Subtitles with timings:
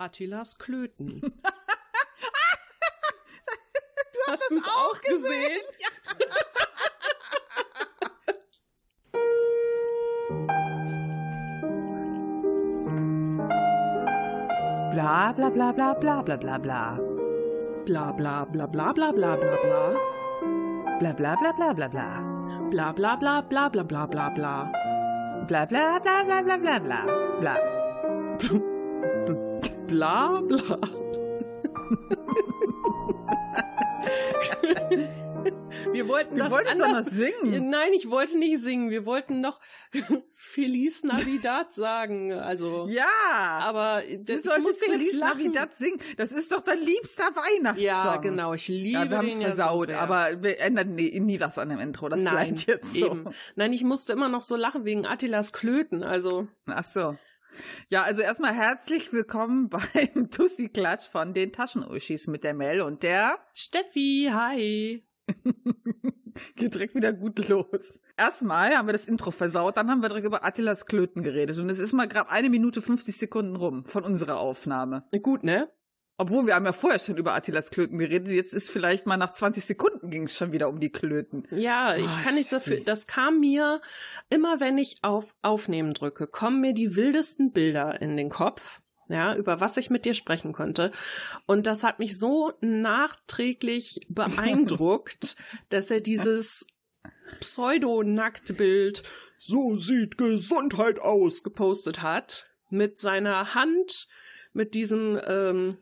[0.00, 1.20] Attilas Klöten.
[1.20, 1.30] du
[4.26, 5.20] hast, hast das auch, auch gesehen?
[5.20, 5.62] gesehen?
[5.78, 5.88] Ja.
[14.94, 16.98] Bla bla bla bla bla bla bla bla.
[17.84, 19.94] Bla bla bla bla bla bla bla bla.
[20.98, 22.08] Bla bla bla bla bla bla.
[22.70, 24.72] Bla bla bla bla bla bla bla bla.
[25.46, 27.04] Bla bla bla bla bla bla bla
[27.40, 28.69] bla.
[29.90, 30.78] Bla bla.
[35.92, 37.06] Wir wollten du das wolltest anders.
[37.06, 37.70] doch noch singen.
[37.70, 38.90] Nein, ich wollte nicht singen.
[38.90, 39.58] Wir wollten noch
[40.32, 42.32] Feliz Navidad sagen.
[42.32, 43.04] Also ja,
[43.62, 45.98] aber du solltest Feliz Navidad singen.
[46.16, 47.84] Das ist doch dein liebster Weihnachtssong.
[47.84, 48.54] Ja, genau.
[48.54, 51.70] Ich liebe ja, wir haben es versaut, so aber wir ändern nie, nie, was an
[51.70, 52.08] dem Intro.
[52.08, 53.06] Das Nein, bleibt jetzt so.
[53.06, 53.24] Eben.
[53.56, 56.04] Nein, ich musste immer noch so lachen wegen Attilas Klöten.
[56.04, 56.46] Also.
[56.66, 57.16] Ach so.
[57.88, 63.02] Ja, also erstmal herzlich willkommen beim Tussi Klatsch von den Taschenuschis mit der Mel und
[63.02, 64.30] der Steffi.
[64.32, 65.06] Hi.
[66.56, 68.00] Geht direkt wieder gut los.
[68.16, 71.68] Erstmal haben wir das Intro versaut, dann haben wir direkt über Attilas Klöten geredet und
[71.70, 75.04] es ist mal gerade eine Minute 50 Sekunden rum von unserer Aufnahme.
[75.22, 75.70] Gut, ne?
[76.20, 79.30] Obwohl wir haben ja vorher schon über Attilas Klöten geredet, jetzt ist vielleicht mal nach
[79.30, 81.48] 20 Sekunden ging es schon wieder um die Klöten.
[81.50, 82.80] Ja, ich oh, kann nichts dafür.
[82.80, 83.80] Das kam mir
[84.28, 89.34] immer, wenn ich auf Aufnehmen drücke, kommen mir die wildesten Bilder in den Kopf ja,
[89.34, 90.92] über was ich mit dir sprechen konnte.
[91.46, 95.36] Und das hat mich so nachträglich beeindruckt,
[95.70, 96.66] dass er dieses
[97.40, 99.04] Pseudo-Nacktbild
[99.38, 104.06] so sieht Gesundheit aus gepostet hat mit seiner Hand,
[104.52, 105.78] mit diesem ähm,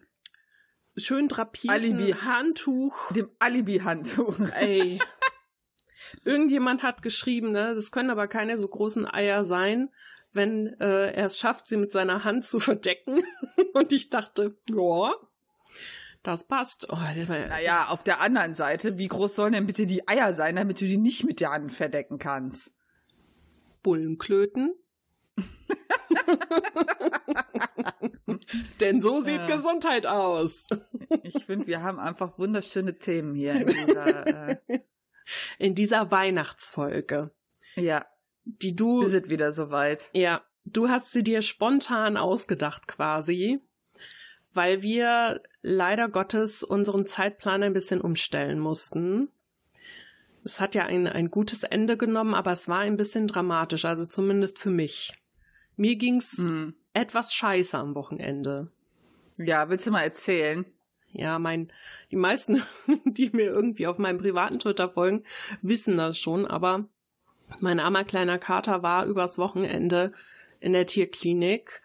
[0.99, 2.13] schön drapierten Alibi.
[2.13, 3.13] Handtuch.
[3.13, 4.39] Dem Alibi-Handtuch.
[4.55, 4.99] Ey.
[6.25, 9.91] Irgendjemand hat geschrieben, ne, das können aber keine so großen Eier sein
[10.33, 13.23] wenn äh, er es schafft, sie mit seiner Hand zu verdecken.
[13.75, 15.15] Und ich dachte, ja,
[16.23, 16.87] das passt.
[16.91, 20.81] Oh, naja, auf der anderen Seite, wie groß sollen denn bitte die Eier sein, damit
[20.81, 22.75] du die nicht mit der Hand verdecken kannst?
[23.83, 24.75] Bullenklöten.
[28.81, 29.57] Denn so sieht ja.
[29.57, 30.67] Gesundheit aus.
[31.23, 34.57] ich finde, wir haben einfach wunderschöne Themen hier in dieser, äh
[35.59, 37.31] in dieser Weihnachtsfolge.
[37.75, 38.07] Ja
[38.49, 39.03] die du.
[39.03, 40.09] Wir sind wieder soweit.
[40.13, 43.61] Ja, du hast sie dir spontan ausgedacht quasi,
[44.53, 49.29] weil wir leider Gottes unseren Zeitplan ein bisschen umstellen mussten.
[50.45, 54.07] Es hat ja ein, ein gutes Ende genommen, aber es war ein bisschen dramatisch, also
[54.07, 55.13] zumindest für mich.
[55.79, 56.75] Mir ging's hm.
[56.93, 58.67] etwas scheiße am Wochenende.
[59.37, 60.67] Ja, willst du mal erzählen?
[61.13, 61.73] Ja, mein,
[62.11, 62.63] die meisten,
[63.05, 65.23] die mir irgendwie auf meinem privaten Twitter folgen,
[65.63, 66.89] wissen das schon, aber
[67.61, 70.13] mein armer kleiner Kater war übers Wochenende
[70.59, 71.81] in der Tierklinik,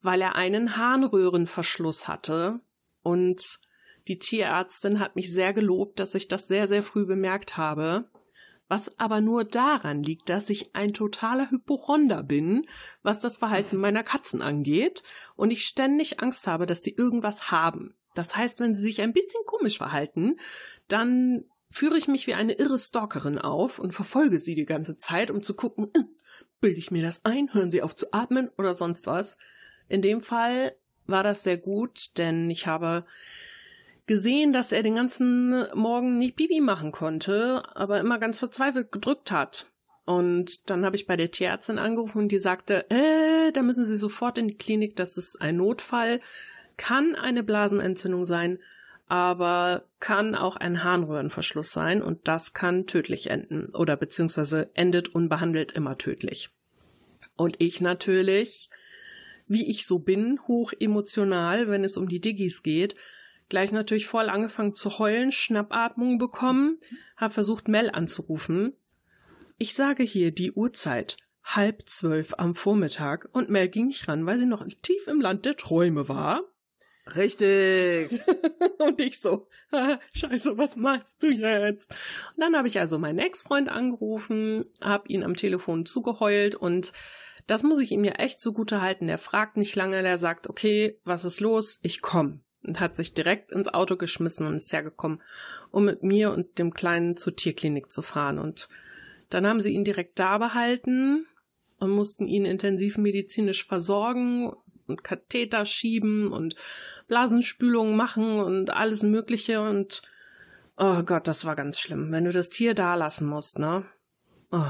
[0.00, 2.60] weil er einen Harnröhrenverschluss hatte.
[3.02, 3.58] Und
[4.06, 8.08] die Tierärztin hat mich sehr gelobt, dass ich das sehr, sehr früh bemerkt habe.
[8.68, 12.66] Was aber nur daran liegt, dass ich ein totaler Hypochonder bin,
[13.02, 15.02] was das Verhalten meiner Katzen angeht,
[15.36, 17.94] und ich ständig Angst habe, dass sie irgendwas haben.
[18.14, 20.36] Das heißt, wenn sie sich ein bisschen komisch verhalten,
[20.86, 25.30] dann führe ich mich wie eine irre Stalkerin auf und verfolge sie die ganze Zeit,
[25.30, 26.04] um zu gucken, äh,
[26.60, 29.36] bilde ich mir das ein, hören sie auf zu atmen oder sonst was.
[29.88, 30.74] In dem Fall
[31.06, 33.06] war das sehr gut, denn ich habe
[34.08, 39.30] gesehen, dass er den ganzen Morgen nicht Bibi machen konnte, aber immer ganz verzweifelt gedrückt
[39.30, 39.70] hat.
[40.04, 43.96] Und dann habe ich bei der Tierärztin angerufen und die sagte, äh, da müssen Sie
[43.96, 46.20] sofort in die Klinik, das ist ein Notfall,
[46.78, 48.58] kann eine Blasenentzündung sein,
[49.06, 55.72] aber kann auch ein Harnröhrenverschluss sein und das kann tödlich enden oder beziehungsweise endet unbehandelt
[55.72, 56.50] immer tödlich.
[57.36, 58.70] Und ich natürlich,
[59.46, 62.96] wie ich so bin, hoch emotional, wenn es um die Diggis geht,
[63.48, 66.78] gleich natürlich voll angefangen zu heulen, Schnappatmung bekommen,
[67.16, 68.74] habe versucht Mel anzurufen.
[69.56, 74.38] Ich sage hier die Uhrzeit, halb zwölf am Vormittag und Mel ging nicht ran, weil
[74.38, 76.42] sie noch tief im Land der Träume war.
[77.16, 78.20] Richtig.
[78.78, 79.48] und ich so,
[80.12, 81.90] scheiße, was machst du jetzt?
[82.34, 86.92] Und dann habe ich also meinen Ex-Freund angerufen, habe ihn am Telefon zugeheult und
[87.46, 89.06] das muss ich ihm ja echt zugute halten.
[89.06, 91.78] Der fragt nicht lange, der sagt, okay, was ist los?
[91.82, 92.42] Ich komm.
[92.62, 95.22] Und hat sich direkt ins Auto geschmissen und ist hergekommen,
[95.70, 98.38] um mit mir und dem Kleinen zur Tierklinik zu fahren.
[98.38, 98.68] Und
[99.30, 101.26] dann haben sie ihn direkt da behalten
[101.78, 104.52] und mussten ihn intensiv medizinisch versorgen
[104.86, 106.56] und Katheter schieben und
[107.06, 110.02] Blasenspülungen machen und alles Mögliche und
[110.76, 113.84] oh Gott, das war ganz schlimm, wenn du das Tier da lassen musst, ne?
[114.50, 114.64] Oh.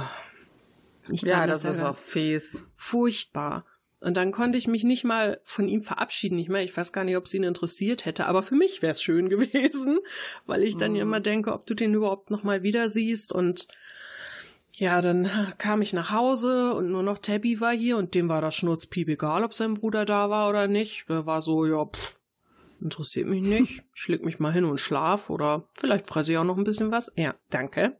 [1.11, 2.67] Ich ja, das ist auch fies.
[2.77, 3.65] Furchtbar.
[4.01, 6.39] Und dann konnte ich mich nicht mal von ihm verabschieden.
[6.39, 8.93] Ich meine, ich weiß gar nicht, ob es ihn interessiert hätte, aber für mich wäre
[8.93, 9.99] es schön gewesen,
[10.47, 11.01] weil ich dann Mhm.
[11.01, 13.33] immer denke, ob du den überhaupt noch mal wieder siehst.
[13.33, 13.67] Und
[14.77, 15.29] ja, dann
[15.59, 19.09] kam ich nach Hause und nur noch Tabby war hier und dem war das Schnurzpiep
[19.09, 21.09] egal, ob sein Bruder da war oder nicht.
[21.09, 22.21] Der war so, ja, pff,
[22.81, 23.83] interessiert mich nicht.
[23.97, 26.93] Ich leg mich mal hin und schlaf oder vielleicht fresse ich auch noch ein bisschen
[26.93, 27.11] was.
[27.17, 27.99] Ja, danke.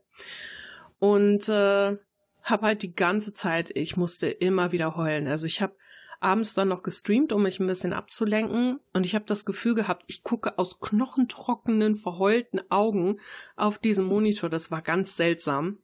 [0.99, 1.97] Und äh,
[2.43, 5.27] hab halt die ganze Zeit, ich musste immer wieder heulen.
[5.27, 5.75] Also ich habe
[6.19, 8.79] abends dann noch gestreamt, um mich ein bisschen abzulenken.
[8.93, 13.19] Und ich habe das Gefühl gehabt, ich gucke aus knochentrockenen, verheulten Augen
[13.55, 14.49] auf diesen Monitor.
[14.49, 15.79] Das war ganz seltsam.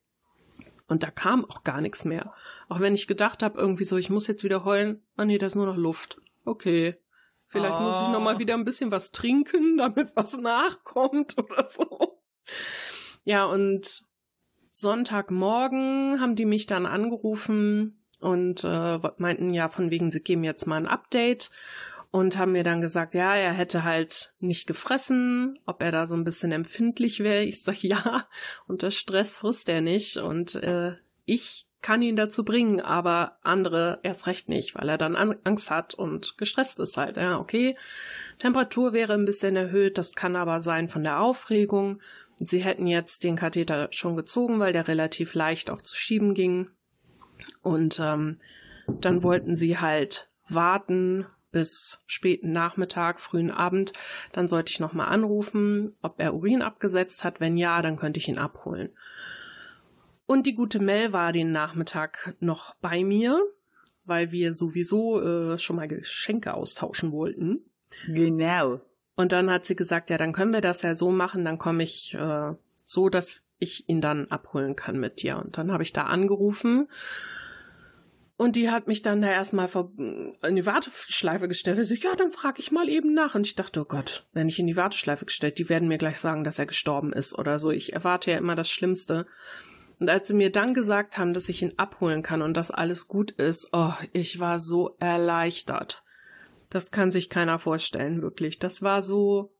[0.88, 2.34] Und da kam auch gar nichts mehr.
[2.70, 5.02] Auch wenn ich gedacht habe, irgendwie so, ich muss jetzt wieder heulen.
[5.18, 6.22] Ah nee, da ist nur noch Luft.
[6.44, 6.96] Okay.
[7.48, 8.40] Vielleicht muss ich noch mal Oh.
[8.40, 12.20] wieder ein bisschen was trinken, damit was nachkommt oder so.
[13.24, 14.04] Ja, und
[14.72, 20.66] Sonntagmorgen haben die mich dann angerufen und äh, meinten ja von wegen, sie geben jetzt
[20.66, 21.52] mal ein Update
[22.10, 26.16] und haben mir dann gesagt, ja, er hätte halt nicht gefressen, ob er da so
[26.16, 27.44] ein bisschen empfindlich wäre.
[27.44, 28.28] Ich sag ja,
[28.68, 30.96] unter Stress frisst er nicht und äh,
[31.26, 35.70] ich kann ihn dazu bringen, aber andere erst recht nicht, weil er dann an Angst
[35.70, 37.18] hat und gestresst ist halt.
[37.18, 37.78] Ja, okay,
[38.40, 42.02] Temperatur wäre ein bisschen erhöht, das kann aber sein von der Aufregung.
[42.38, 46.72] Sie hätten jetzt den Katheter schon gezogen, weil der relativ leicht auch zu schieben ging.
[47.62, 48.40] Und ähm,
[48.88, 53.94] dann wollten sie halt warten bis späten Nachmittag, frühen Abend.
[54.34, 57.40] Dann sollte ich nochmal anrufen, ob er Urin abgesetzt hat.
[57.40, 58.90] Wenn ja, dann könnte ich ihn abholen.
[60.26, 63.40] Und die gute Mel war den Nachmittag noch bei mir,
[64.04, 67.62] weil wir sowieso äh, schon mal Geschenke austauschen wollten.
[68.08, 68.82] Genau.
[69.16, 71.84] Und dann hat sie gesagt, ja, dann können wir das ja so machen, dann komme
[71.84, 72.54] ich äh,
[72.86, 75.38] so, dass ich ihn dann abholen kann mit dir.
[75.38, 76.88] Und dann habe ich da angerufen
[78.38, 81.80] und die hat mich dann da erstmal in die Warteschleife gestellt.
[81.80, 83.36] Ich so, ja, dann frage ich mal eben nach.
[83.36, 86.20] Und ich dachte, oh Gott, wenn ich in die Warteschleife gestellt, die werden mir gleich
[86.20, 87.72] sagen, dass er gestorben ist oder so.
[87.72, 89.26] Ich erwarte ja immer das Schlimmste.
[90.00, 93.08] Und als sie mir dann gesagt haben, dass ich ihn abholen kann und dass alles
[93.08, 96.04] gut ist, oh, ich war so erleichtert.
[96.70, 98.60] Das kann sich keiner vorstellen, wirklich.
[98.60, 99.55] Das war so,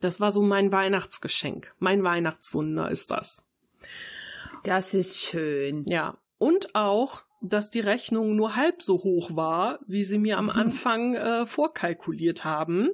[0.00, 1.74] das war so mein Weihnachtsgeschenk.
[1.78, 3.44] Mein Weihnachtswunder ist das.
[4.64, 5.82] Das ist schön.
[5.86, 6.16] Ja.
[6.38, 11.14] Und auch, dass die Rechnung nur halb so hoch war, wie sie mir am Anfang
[11.14, 12.90] äh, vorkalkuliert haben.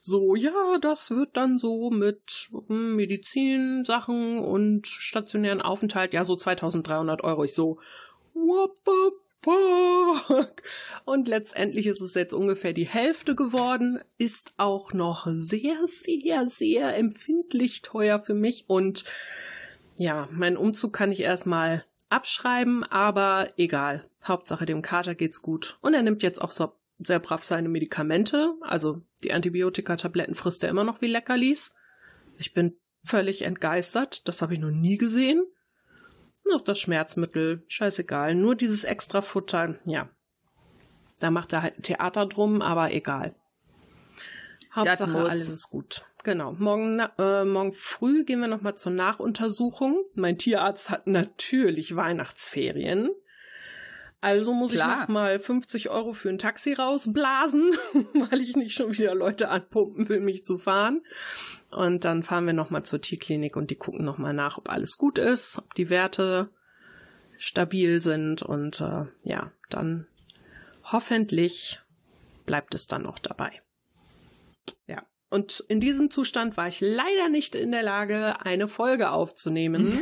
[0.00, 7.24] So, ja, das wird dann so mit hm, Medizinsachen und stationären Aufenthalt, ja, so 2300
[7.24, 7.44] Euro.
[7.44, 7.78] Ich so,
[8.34, 10.62] what the fuck?
[11.04, 16.96] Und letztendlich ist es jetzt ungefähr die Hälfte geworden, ist auch noch sehr, sehr, sehr
[16.96, 19.04] empfindlich teuer für mich und
[19.96, 24.04] ja, mein Umzug kann ich erstmal abschreiben, aber egal.
[24.24, 25.78] Hauptsache dem Kater geht's gut.
[25.80, 28.54] Und er nimmt jetzt auch so sehr brav seine Medikamente.
[28.60, 31.74] Also die Antibiotika-Tabletten frisst er immer noch wie Leckerlis.
[32.38, 34.26] Ich bin völlig entgeistert.
[34.28, 35.44] Das habe ich noch nie gesehen.
[36.50, 38.34] Noch das Schmerzmittel, scheißegal.
[38.34, 40.08] Nur dieses extra Futter, ja.
[41.20, 43.34] Da macht er halt ein Theater drum, aber egal.
[44.72, 46.02] Hauptsache alles ist gut.
[46.24, 46.52] Genau.
[46.52, 50.04] Morgen, äh, morgen früh gehen wir nochmal zur Nachuntersuchung.
[50.14, 53.10] Mein Tierarzt hat natürlich Weihnachtsferien.
[54.20, 54.94] Also muss Klar.
[54.94, 57.72] ich nochmal 50 Euro für ein Taxi rausblasen,
[58.14, 61.02] weil ich nicht schon wieder Leute anpumpen will, mich zu fahren.
[61.70, 65.18] Und dann fahren wir nochmal zur Tierklinik und die gucken nochmal nach, ob alles gut
[65.18, 66.50] ist, ob die Werte
[67.36, 70.06] stabil sind und äh, ja, dann
[70.84, 71.80] hoffentlich
[72.46, 73.62] bleibt es dann noch dabei.
[74.86, 75.06] Ja.
[75.30, 79.98] Und in diesem Zustand war ich leider nicht in der Lage, eine Folge aufzunehmen.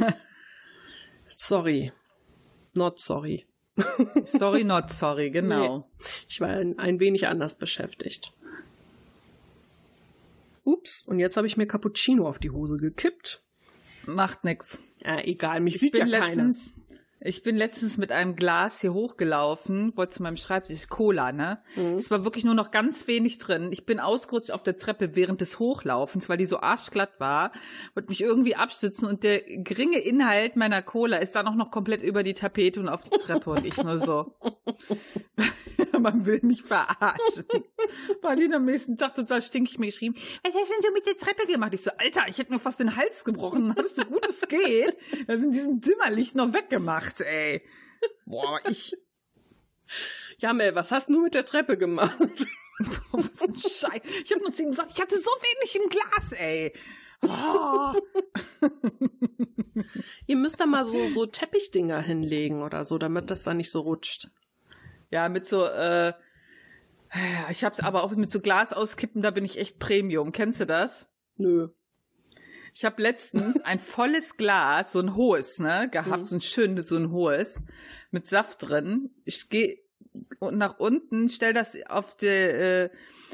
[1.29, 1.93] sorry.
[2.75, 3.47] Not sorry.
[4.25, 5.91] Sorry, not sorry, genau.
[6.29, 8.33] Ich war ein, ein wenig anders beschäftigt.
[10.67, 13.43] Ups, und jetzt habe ich mir Cappuccino auf die Hose gekippt.
[14.07, 14.81] Macht nix.
[15.05, 16.53] Ja, egal, mich Ich sieht ja keiner.
[17.21, 21.63] ich bin letztens mit einem Glas hier hochgelaufen, wollte zu meinem Schreibtisch Cola, ne?
[21.77, 21.95] Mhm.
[21.95, 23.69] Es war wirklich nur noch ganz wenig drin.
[23.73, 27.53] Ich bin ausgerutscht auf der Treppe während des Hochlaufens, weil die so arschglatt war,
[27.95, 32.03] wollte mich irgendwie abstützen und der geringe Inhalt meiner Cola ist dann auch noch komplett
[32.03, 34.35] über die Tapete und auf die Treppe und ich nur so.
[36.01, 37.47] Man will mich verarschen.
[38.39, 41.47] Die am nächsten Tag total stinkig mir geschrieben, was hast denn du mit der Treppe
[41.47, 41.75] gemacht?
[41.75, 43.75] Ich so, Alter, ich hätte mir fast den Hals gebrochen.
[43.75, 44.97] Dann so gut es geht.
[45.27, 47.63] Da sind diesen Dümmerlicht noch weggemacht, ey.
[48.27, 48.97] Boah, ich,
[50.39, 52.19] Ja, Mel, was hast du mit der Treppe gemacht?
[53.13, 54.03] was ein Scheiß.
[54.25, 56.73] Ich habe nur zu ihm gesagt, ich hatte so wenig im Glas, ey.
[57.23, 57.95] Oh.
[60.27, 63.81] Ihr müsst da mal so, so Teppichdinger hinlegen oder so, damit das da nicht so
[63.81, 64.31] rutscht.
[65.11, 66.13] Ja, mit so, äh,
[67.51, 70.33] ich hab's aber auch mit so Glas auskippen, da bin ich echt Premium.
[70.33, 71.09] Kennst du das?
[71.37, 71.69] Nö.
[72.75, 76.25] Ich habe letztens ein volles Glas, so ein hohes, ne, gehabt, Mhm.
[76.25, 77.61] so ein schönes, so ein hohes,
[78.11, 79.15] mit Saft drin.
[79.25, 79.79] Ich gehe
[80.41, 82.91] nach unten, stell das auf die, äh,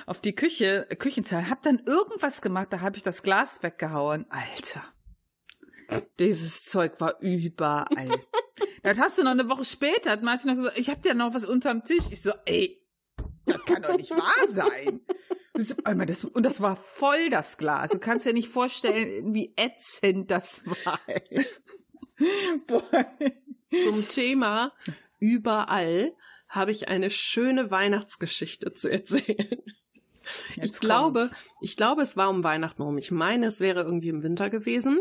[0.07, 4.27] auf die Küche, äh, Küchenzeile, hab dann irgendwas gemacht, da habe ich das Glas weggehauen.
[4.31, 4.85] Alter.
[6.19, 7.89] Dieses Zeug war überall.
[8.83, 11.35] das hast du noch eine Woche später, hat Martin noch gesagt, ich hab dir noch
[11.35, 12.05] was unterm Tisch.
[12.11, 12.83] Ich so, ey,
[13.47, 15.01] das kann doch nicht wahr sein.
[15.55, 17.91] Das, das, und das war voll, das Glas.
[17.91, 20.99] Du kannst dir nicht vorstellen, wie ätzend das war.
[21.07, 21.47] ey.
[22.67, 22.83] Boah.
[23.71, 24.73] Zum Thema
[25.19, 26.15] überall
[26.49, 29.63] habe ich eine schöne Weihnachtsgeschichte zu erzählen.
[30.51, 31.37] ich Jetzt glaube, kommt's.
[31.61, 32.99] ich glaube, es war um Weihnachten rum.
[32.99, 35.01] Ich meine, es wäre irgendwie im Winter gewesen.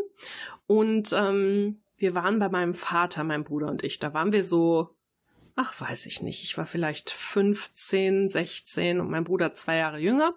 [0.67, 3.99] Und ähm, wir waren bei meinem Vater, mein Bruder und ich.
[3.99, 4.95] Da waren wir so,
[5.55, 6.43] ach, weiß ich nicht.
[6.43, 10.33] Ich war vielleicht 15, 16 und mein Bruder zwei Jahre jünger.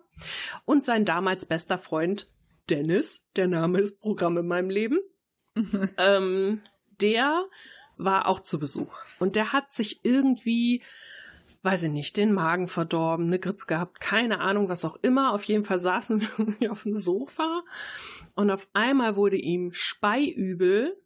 [0.64, 2.26] Und sein damals bester Freund
[2.71, 4.99] Dennis, der Name ist Programm in meinem Leben,
[5.99, 6.61] ähm,
[7.00, 7.44] der
[7.97, 8.97] war auch zu Besuch.
[9.18, 10.83] Und der hat sich irgendwie,
[11.62, 15.33] weiß ich nicht, den Magen verdorben, eine Grippe gehabt, keine Ahnung, was auch immer.
[15.33, 17.62] Auf jeden Fall saßen wir irgendwie auf dem Sofa
[18.35, 20.97] und auf einmal wurde ihm speiübel.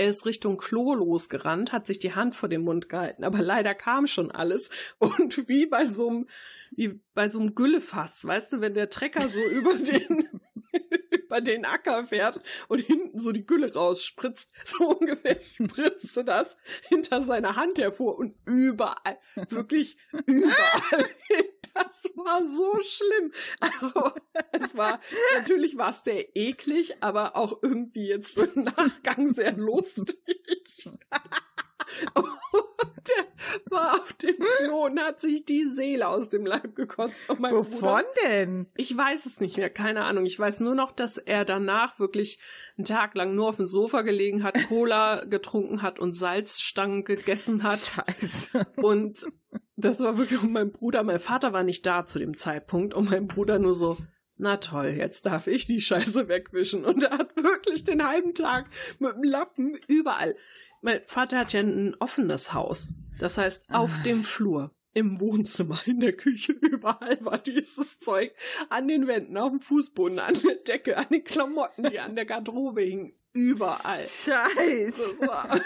[0.00, 3.74] Er ist Richtung Klo losgerannt, hat sich die Hand vor den Mund gehalten, aber leider
[3.74, 4.70] kam schon alles.
[4.98, 6.28] Und wie bei so einem,
[6.70, 10.26] wie bei so einem Güllefass, weißt du, wenn der Trecker so über den,
[11.10, 16.56] über den Acker fährt und hinten so die Gülle rausspritzt, so ungefähr spritzte das
[16.88, 19.18] hinter seiner Hand hervor und überall,
[19.50, 21.10] wirklich überall.
[21.80, 23.32] Das war so schlimm.
[23.60, 24.12] Also,
[24.52, 25.00] es war,
[25.34, 30.18] natürlich war es sehr eklig, aber auch irgendwie jetzt im Nachgang sehr lustig.
[33.08, 37.28] Der war auf dem Klo und hat sich die Seele aus dem Leib gekotzt.
[37.28, 38.66] Und mein Wovon Bruder, denn?
[38.76, 40.26] ich weiß es nicht mehr, keine Ahnung.
[40.26, 42.38] Ich weiß nur noch, dass er danach wirklich
[42.76, 47.62] einen Tag lang nur auf dem Sofa gelegen hat, Cola getrunken hat und Salzstangen gegessen
[47.62, 47.78] hat.
[47.80, 48.66] Scheiße.
[48.76, 49.26] Und
[49.76, 53.10] das war wirklich und mein Bruder, mein Vater war nicht da zu dem Zeitpunkt und
[53.10, 53.96] mein Bruder nur so,
[54.36, 56.84] na toll, jetzt darf ich die Scheiße wegwischen.
[56.84, 58.66] Und er hat wirklich den halben Tag
[58.98, 60.34] mit dem Lappen überall.
[60.80, 62.88] Mein Vater hat ja ein offenes Haus.
[63.18, 68.32] Das heißt, auf dem Flur, im Wohnzimmer, in der Küche, überall war dieses Zeug
[68.70, 72.24] an den Wänden, auf dem Fußboden, an der Decke, an den Klamotten, die an der
[72.24, 73.12] Garderobe hingen.
[73.32, 74.06] Überall.
[74.08, 74.92] Scheiße.
[74.96, 75.60] Das war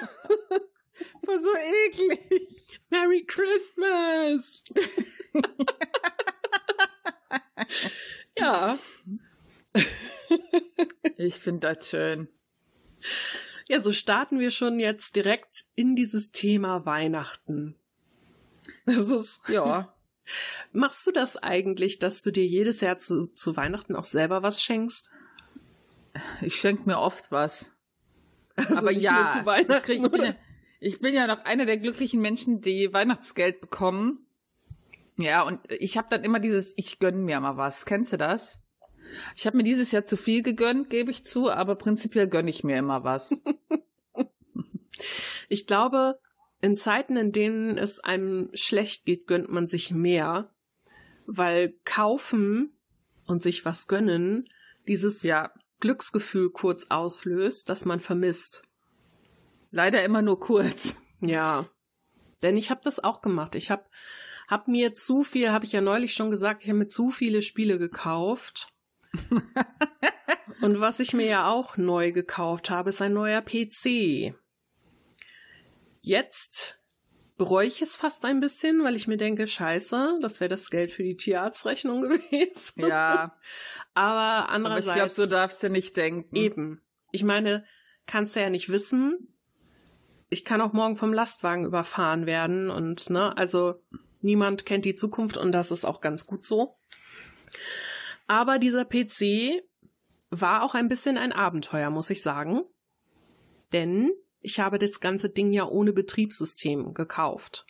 [1.22, 2.80] War so eklig.
[2.90, 4.62] Merry Christmas!
[8.38, 8.78] ja.
[11.16, 12.28] Ich finde das schön.
[13.68, 17.76] Ja, so starten wir schon jetzt direkt in dieses Thema Weihnachten.
[18.86, 19.94] Das ist, Ja.
[20.72, 24.62] machst du das eigentlich, dass du dir jedes Jahr zu, zu Weihnachten auch selber was
[24.62, 25.10] schenkst?
[26.42, 27.72] Ich schenke mir oft was.
[28.56, 29.72] Also Aber ja, zu Weihnachten.
[29.72, 30.34] ich, krieg, ich, bin ja,
[30.80, 34.26] ich bin ja noch einer der glücklichen Menschen, die Weihnachtsgeld bekommen.
[35.16, 37.84] Ja, und ich habe dann immer dieses, ich gönn mir mal was.
[37.86, 38.58] Kennst du das?
[39.36, 42.64] Ich habe mir dieses Jahr zu viel gegönnt, gebe ich zu, aber prinzipiell gönn ich
[42.64, 43.42] mir immer was.
[45.48, 46.18] Ich glaube,
[46.60, 50.50] in Zeiten, in denen es einem schlecht geht, gönnt man sich mehr,
[51.26, 52.78] weil kaufen
[53.26, 54.48] und sich was gönnen
[54.86, 58.62] dieses ja, Glücksgefühl kurz auslöst, das man vermisst.
[59.70, 60.96] leider immer nur kurz.
[61.20, 61.66] Ja,
[62.42, 63.54] denn ich habe das auch gemacht.
[63.54, 63.84] Ich habe
[64.46, 67.40] hab mir zu viel, habe ich ja neulich schon gesagt, ich habe mir zu viele
[67.40, 68.73] Spiele gekauft.
[70.60, 74.34] Und was ich mir ja auch neu gekauft habe, ist ein neuer PC.
[76.00, 76.78] Jetzt
[77.36, 80.92] bereue ich es fast ein bisschen, weil ich mir denke, scheiße, das wäre das Geld
[80.92, 82.86] für die Tierarztrechnung gewesen.
[82.86, 83.36] Ja,
[83.94, 86.34] Aber aber andererseits ich glaube, so darfst du nicht denken.
[86.36, 86.80] Eben.
[87.10, 87.64] Ich meine,
[88.06, 89.34] kannst du ja nicht wissen.
[90.28, 93.82] Ich kann auch morgen vom Lastwagen überfahren werden und ne, also
[94.20, 96.76] niemand kennt die Zukunft und das ist auch ganz gut so.
[98.26, 99.62] Aber dieser PC
[100.30, 102.62] war auch ein bisschen ein Abenteuer, muss ich sagen.
[103.72, 107.66] Denn ich habe das ganze Ding ja ohne Betriebssystem gekauft.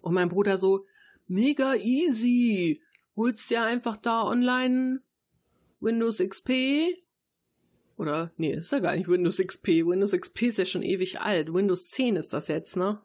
[0.00, 0.86] Und mein Bruder so,
[1.26, 2.82] mega easy.
[3.16, 5.02] Holst dir einfach da online
[5.80, 6.96] Windows XP
[7.96, 9.68] oder, nee, ist ja gar nicht Windows XP.
[9.86, 11.52] Windows XP ist ja schon ewig alt.
[11.54, 13.00] Windows 10 ist das jetzt, ne?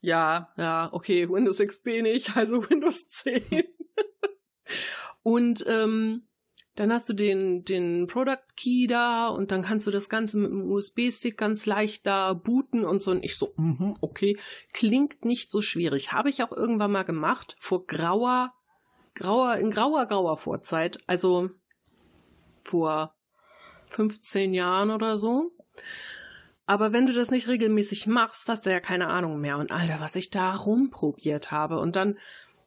[0.00, 3.42] Ja, Ja, okay, Windows XP nicht, also Windows 10.
[5.26, 6.28] Und ähm,
[6.76, 10.50] Dann hast du den, den Product Key da und dann kannst du das Ganze mit
[10.50, 13.10] dem USB-Stick ganz leicht da booten und so.
[13.10, 14.38] Und ich so, mhm, okay,
[14.72, 16.12] klingt nicht so schwierig.
[16.12, 18.52] Habe ich auch irgendwann mal gemacht, vor grauer,
[19.14, 20.98] grauer, in grauer, grauer Vorzeit.
[21.08, 21.48] Also
[22.62, 23.16] vor
[23.88, 25.50] 15 Jahren oder so.
[26.66, 29.56] Aber wenn du das nicht regelmäßig machst, hast du ja keine Ahnung mehr.
[29.56, 31.78] Und Alter, was ich da rumprobiert habe.
[31.80, 32.18] Und dann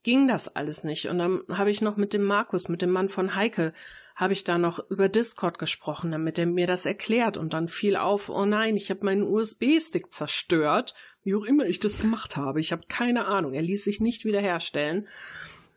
[0.03, 1.07] ging das alles nicht.
[1.07, 3.73] Und dann habe ich noch mit dem Markus, mit dem Mann von Heike,
[4.15, 7.37] habe ich da noch über Discord gesprochen, damit er mir das erklärt.
[7.37, 10.93] Und dann fiel auf, oh nein, ich habe meinen USB-Stick zerstört.
[11.23, 12.59] Wie auch immer ich das gemacht habe.
[12.59, 13.53] Ich habe keine Ahnung.
[13.53, 15.07] Er ließ sich nicht wiederherstellen.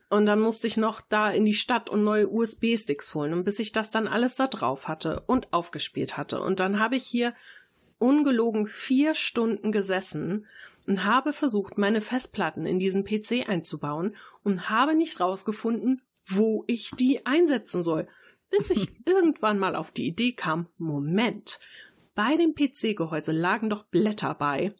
[0.08, 3.32] Und dann musste ich noch da in die Stadt und neue USB-Sticks holen.
[3.32, 6.40] Und bis ich das dann alles da drauf hatte und aufgespielt hatte.
[6.40, 7.34] Und dann habe ich hier
[7.98, 10.46] ungelogen vier Stunden gesessen
[10.86, 16.90] und habe versucht, meine Festplatten in diesen PC einzubauen und habe nicht rausgefunden, wo ich
[16.92, 18.08] die einsetzen soll.
[18.50, 21.58] Bis ich irgendwann mal auf die Idee kam, Moment,
[22.14, 24.74] bei dem PC-Gehäuse lagen doch Blätter bei.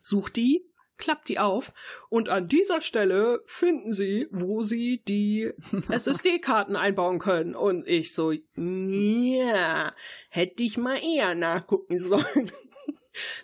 [0.00, 1.72] Such die, klappt die auf
[2.08, 5.52] und an dieser Stelle finden Sie, wo Sie die
[5.88, 7.56] SSD-Karten einbauen können.
[7.56, 9.92] Und ich so, ja,
[10.28, 12.52] hätte ich mal eher nachgucken sollen.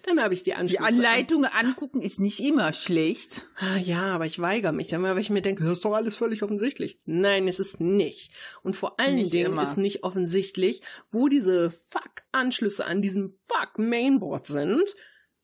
[0.05, 0.83] Dann habe ich die Anschlüsse.
[0.83, 3.47] Die Anleitung an angucken ist nicht immer schlecht.
[3.57, 6.17] Ah, ja, aber ich weigere mich dann, weil ich mir denke, das ist doch alles
[6.17, 7.01] völlig offensichtlich.
[7.05, 8.33] Nein, es ist nicht.
[8.63, 9.63] Und vor allen Nicht Dingen immer.
[9.63, 14.95] ist nicht offensichtlich, wo diese Fuck-Anschlüsse an diesem Fuck-Mainboard sind.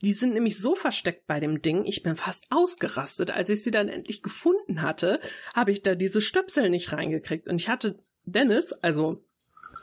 [0.03, 3.31] Die sind nämlich so versteckt bei dem Ding, ich bin fast ausgerastet.
[3.31, 5.21] Als ich sie dann endlich gefunden hatte,
[5.55, 7.49] habe ich da diese Stöpsel nicht reingekriegt.
[7.49, 9.25] Und ich hatte Dennis, also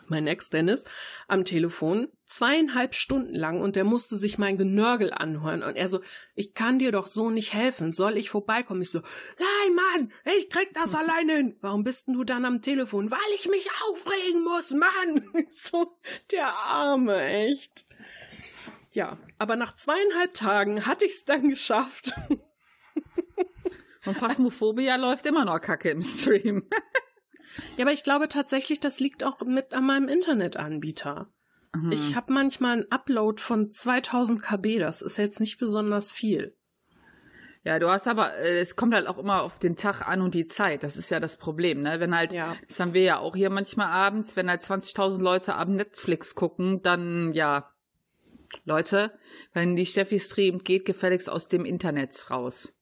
[0.09, 0.85] mein Ex-Dennis,
[1.27, 5.63] am Telefon zweieinhalb Stunden lang und der musste sich mein Genörgel anhören.
[5.63, 6.01] Und er so,
[6.35, 7.91] ich kann dir doch so nicht helfen.
[7.91, 8.81] Soll ich vorbeikommen?
[8.81, 11.57] Ich so, nein, Mann, ich krieg das alleine hin.
[11.61, 13.09] Warum bist denn du dann am Telefon?
[13.09, 15.47] Weil ich mich aufregen muss, Mann.
[15.51, 15.97] So,
[16.31, 17.85] der Arme, echt.
[18.91, 22.13] Ja, aber nach zweieinhalb Tagen hatte ich es dann geschafft.
[24.05, 26.67] Und Phasmophobia läuft immer noch kacke im Stream.
[27.77, 31.29] Ja, aber ich glaube tatsächlich, das liegt auch mit an meinem Internetanbieter.
[31.75, 31.91] Mhm.
[31.91, 36.55] Ich habe manchmal einen Upload von 2000 KB, das ist jetzt nicht besonders viel.
[37.63, 40.33] Ja, du hast aber, äh, es kommt halt auch immer auf den Tag an und
[40.33, 40.81] die Zeit.
[40.83, 41.99] Das ist ja das Problem, ne?
[41.99, 42.55] Wenn halt, Ja.
[42.67, 46.81] das haben wir ja auch hier manchmal abends, wenn halt 20.000 Leute abends Netflix gucken,
[46.81, 47.69] dann, ja,
[48.63, 49.11] Leute,
[49.53, 52.73] wenn die Steffi streamt, geht gefälligst aus dem Internet raus.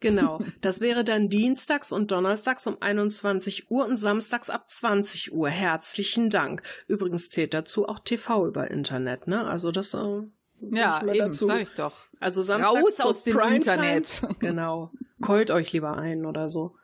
[0.00, 5.48] Genau, das wäre dann dienstags und donnerstags um 21 Uhr und samstags ab 20 Uhr.
[5.48, 6.62] Herzlichen Dank.
[6.88, 9.44] Übrigens zählt dazu auch TV über Internet, ne?
[9.44, 10.22] Also das äh,
[10.60, 11.46] Ja, eben, dazu.
[11.46, 11.94] sag ich doch.
[12.20, 13.96] Also samstags Raus aus dem Primetime.
[13.96, 14.22] Internet.
[14.40, 14.92] Genau.
[15.20, 16.76] Keult euch lieber ein oder so.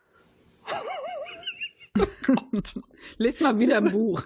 [3.17, 4.23] Lest mal wieder ein Buch.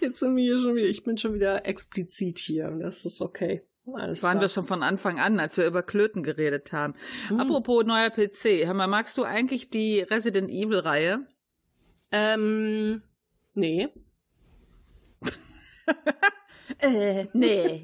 [0.00, 3.20] Jetzt sind wir hier schon wieder, ich bin schon wieder explizit hier und das ist
[3.20, 3.62] okay.
[3.94, 4.40] Alles Das waren klar.
[4.42, 6.94] wir schon von Anfang an, als wir über Klöten geredet haben.
[7.28, 7.38] Hm.
[7.40, 11.26] Apropos neuer PC, hör mal, magst du eigentlich die Resident Evil Reihe?
[12.12, 13.02] Ähm,
[13.54, 13.88] nee.
[16.78, 17.82] Äh, nee.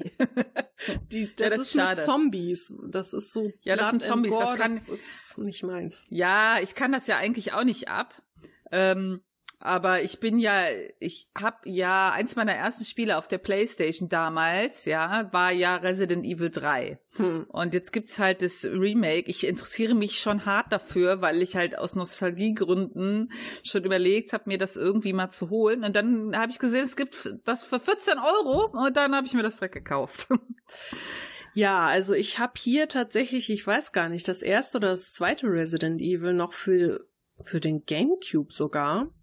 [1.11, 1.95] Die, Ja, das, das ist schade.
[1.95, 2.73] mit Zombies.
[2.89, 3.49] Das ist so.
[3.61, 6.05] Ja, das sind Zombies, das Gore, kann- das ist nicht meins.
[6.09, 8.21] Ja, ich kann das ja eigentlich auch nicht ab.
[8.71, 9.21] Ähm,
[9.63, 10.65] aber ich bin ja,
[10.99, 16.25] ich hab ja, eins meiner ersten Spiele auf der Playstation damals, ja, war ja Resident
[16.25, 16.99] Evil 3.
[17.15, 17.45] Hm.
[17.47, 19.29] Und jetzt gibt's halt das Remake.
[19.29, 23.31] Ich interessiere mich schon hart dafür, weil ich halt aus Nostalgiegründen
[23.63, 25.85] schon überlegt habe, mir das irgendwie mal zu holen.
[25.85, 29.33] Und dann habe ich gesehen, es gibt das für 14 Euro und dann habe ich
[29.33, 30.27] mir das direkt gekauft.
[31.55, 35.45] Ja, also ich habe hier tatsächlich, ich weiß gar nicht, das erste oder das zweite
[35.45, 37.07] Resident Evil noch für,
[37.41, 39.13] für den GameCube sogar.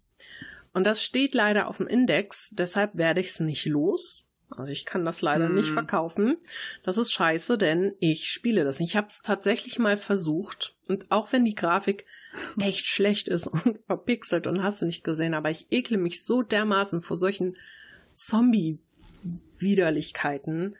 [0.73, 4.27] Und das steht leider auf dem Index, deshalb werde ich es nicht los.
[4.49, 5.55] Also ich kann das leider Hm.
[5.55, 6.37] nicht verkaufen.
[6.83, 8.89] Das ist scheiße, denn ich spiele das nicht.
[8.91, 10.75] Ich habe es tatsächlich mal versucht.
[10.87, 12.03] Und auch wenn die Grafik
[12.59, 16.41] echt schlecht ist und verpixelt und hast du nicht gesehen, aber ich ekle mich so
[16.41, 17.55] dermaßen vor solchen
[18.13, 20.75] Zombie-Widerlichkeiten.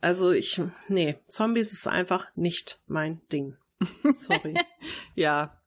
[0.00, 3.56] Also ich, nee, Zombies ist einfach nicht mein Ding.
[4.18, 4.54] Sorry.
[5.14, 5.58] Ja.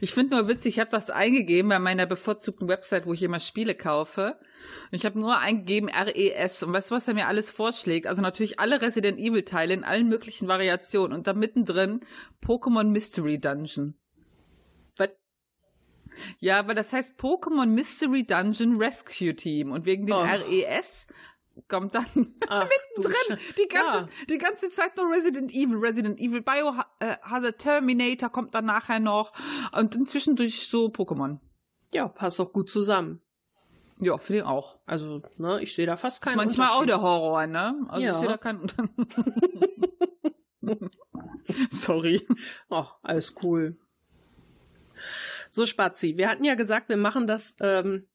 [0.00, 3.40] Ich finde nur witzig, ich habe das eingegeben bei meiner bevorzugten Website, wo ich immer
[3.40, 4.36] Spiele kaufe.
[4.90, 6.62] Und ich habe nur eingegeben RES.
[6.62, 8.06] Und weißt du, was er mir alles vorschlägt?
[8.06, 11.16] Also natürlich alle Resident Evil Teile in allen möglichen Variationen.
[11.16, 12.00] Und da mittendrin
[12.44, 13.94] Pokémon Mystery Dungeon.
[14.96, 15.10] Was?
[16.38, 19.72] Ja, aber das heißt Pokémon Mystery Dungeon Rescue Team.
[19.72, 20.22] Und wegen dem Oh.
[20.22, 21.06] RES
[21.68, 22.06] kommt dann
[22.48, 23.14] Ach, du drin.
[23.28, 24.08] Sche- Die ganze, Ja.
[24.28, 29.32] die ganze Zeit nur Resident Evil, Resident Evil, Biohazard Terminator kommt dann nachher noch
[29.72, 31.38] und dann zwischendurch so Pokémon.
[31.92, 33.20] Ja, passt doch gut zusammen.
[33.98, 34.78] Ja, finde ich auch.
[34.86, 36.88] Also, ne, ich sehe da fast keinen manchmal auch Unterschied.
[36.88, 37.80] der Horror, ne?
[37.88, 38.12] Also Ja.
[38.12, 38.66] ich sehe da keinen
[41.70, 42.26] Sorry.
[42.68, 43.76] Oh, alles cool.
[45.48, 48.06] So, Spazi, wir hatten ja gesagt, wir machen das, ähm,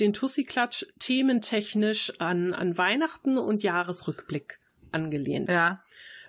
[0.00, 4.60] den Tussi-Klatsch thementechnisch an, an Weihnachten und Jahresrückblick
[4.92, 5.52] angelehnt.
[5.52, 5.82] Ja.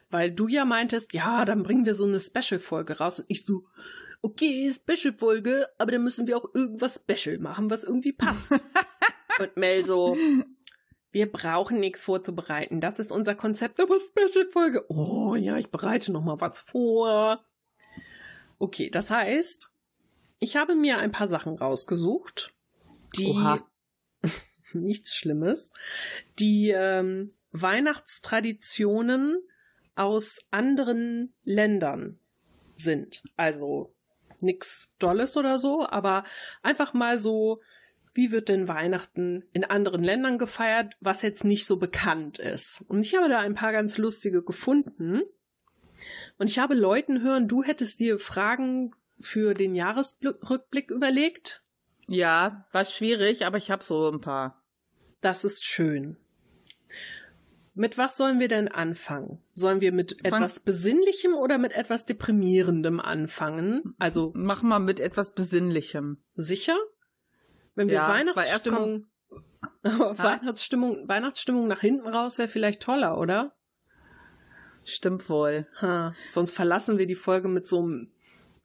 [0.10, 3.20] Weil du ja meintest, ja, dann bringen wir so eine Special-Folge raus.
[3.20, 3.66] Und ich so,
[4.22, 8.52] okay, Special-Folge, aber dann müssen wir auch irgendwas Special machen, was irgendwie passt.
[9.40, 10.18] und Mel so,
[11.12, 12.82] wir brauchen nichts vorzubereiten.
[12.82, 14.86] Das ist unser Konzept, aber Special-Folge.
[14.90, 17.44] Oh ja, ich bereite noch mal was vor.
[18.58, 19.72] Okay, das heißt,
[20.40, 22.54] ich habe mir ein paar Sachen rausgesucht,
[23.18, 23.68] die Oha.
[24.74, 25.74] nichts Schlimmes,
[26.38, 29.42] die ähm, Weihnachtstraditionen
[29.96, 32.20] aus anderen Ländern
[32.76, 33.24] sind.
[33.36, 33.94] Also
[34.42, 36.24] nix Dolles oder so, aber
[36.62, 37.62] einfach mal so,
[38.14, 42.84] wie wird denn Weihnachten in anderen Ländern gefeiert, was jetzt nicht so bekannt ist.
[42.88, 45.22] Und ich habe da ein paar ganz lustige gefunden.
[46.38, 51.64] Und ich habe Leuten hören, du hättest dir Fragen für den Jahresrückblick überlegt.
[52.10, 54.62] Ja, war schwierig, aber ich habe so ein paar.
[55.22, 56.18] Das ist schön.
[57.76, 59.42] Mit was sollen wir denn anfangen?
[59.54, 63.96] Sollen wir mit etwas Besinnlichem oder mit etwas Deprimierendem anfangen?
[64.00, 66.18] Also Mach mal mit etwas Besinnlichem.
[66.36, 66.76] sicher?
[67.76, 69.06] Wenn wir Ja, Weihnachtsstimmung?
[69.84, 73.56] Weihnachtsstimmung, Weihnachtsstimmung nach hinten raus wäre vielleicht toller, oder?
[74.84, 75.68] Stimmt wohl.
[75.82, 78.12] Ha, sonst verlassen wir die Folge mit so einem,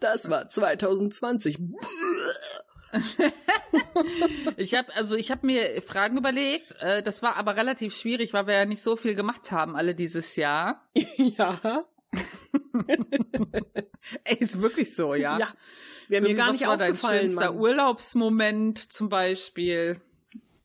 [0.00, 1.58] das war 2020.
[4.56, 6.74] Ich habe also ich habe mir Fragen überlegt.
[6.80, 9.94] Äh, das war aber relativ schwierig, weil wir ja nicht so viel gemacht haben alle
[9.94, 10.86] dieses Jahr.
[11.16, 11.84] ja,
[14.24, 15.38] Ey, ist wirklich so, ja.
[15.38, 15.48] ja.
[16.08, 17.20] Wäre So, mir gar nicht war dein aufgefallen.
[17.22, 17.60] schönster Mann.
[17.60, 20.00] Urlaubsmoment zum Beispiel.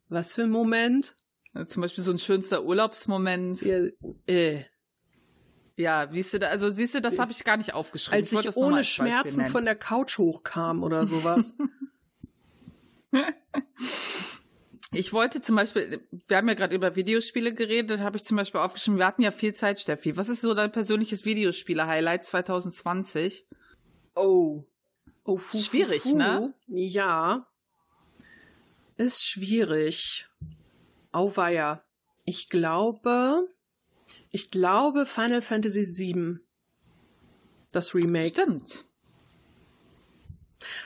[0.10, 1.16] Was für ein Moment?
[1.68, 3.62] Zum Beispiel so ein schönster Urlaubsmoment.
[3.62, 3.80] Ja,
[5.78, 6.08] Ja, äh.
[6.12, 8.20] siehst du da, also siehst du, das habe ich gar nicht aufgeschrieben.
[8.20, 11.56] als ich mal ohne als Schmerzen von der Couch hochkam oder sowas.
[14.92, 18.60] Ich wollte zum Beispiel, wir haben ja gerade über Videospiele geredet, habe ich zum Beispiel
[18.60, 20.18] aufgeschrieben, wir hatten ja viel Zeit, Steffi.
[20.18, 23.46] Was ist so dein persönliches Videospiele-Highlight 2020?
[24.16, 24.64] oh.
[25.26, 26.18] Oh, fu, Schwierig, fu, fu.
[26.18, 26.56] ne?
[26.66, 27.46] Ja.
[28.98, 30.26] Ist schwierig.
[31.12, 31.84] Auweia.
[32.26, 33.48] Ich glaube,
[34.32, 36.40] ich glaube Final Fantasy VII.
[37.72, 38.30] Das Remake.
[38.30, 38.86] Stimmt.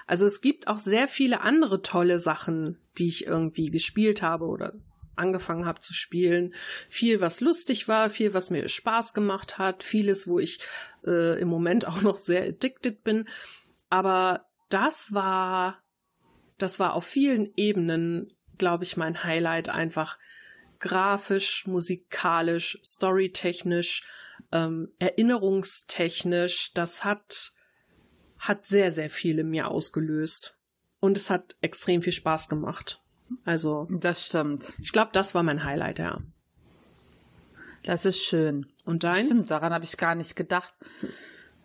[0.08, 4.74] Also es gibt auch sehr viele andere tolle Sachen, die ich irgendwie gespielt habe oder
[5.16, 6.54] angefangen habe zu spielen.
[6.90, 10.60] Viel, was lustig war, viel, was mir Spaß gemacht hat, vieles, wo ich
[11.06, 13.28] äh, im Moment auch noch sehr addicted bin.
[13.90, 15.84] Aber das war,
[16.58, 20.18] das war auf vielen Ebenen, glaube ich, mein Highlight einfach
[20.80, 24.04] grafisch, musikalisch, storytechnisch,
[24.52, 26.74] ähm, erinnerungstechnisch.
[26.74, 27.54] Das hat
[28.44, 30.58] hat sehr, sehr viel in mir ausgelöst.
[31.00, 33.02] Und es hat extrem viel Spaß gemacht.
[33.46, 34.74] Also, Das stimmt.
[34.82, 36.22] ich glaube, das war mein Highlight, ja.
[37.84, 38.68] Das ist schön.
[38.86, 39.26] Und deins?
[39.26, 40.74] Stimmt, daran habe ich gar nicht gedacht.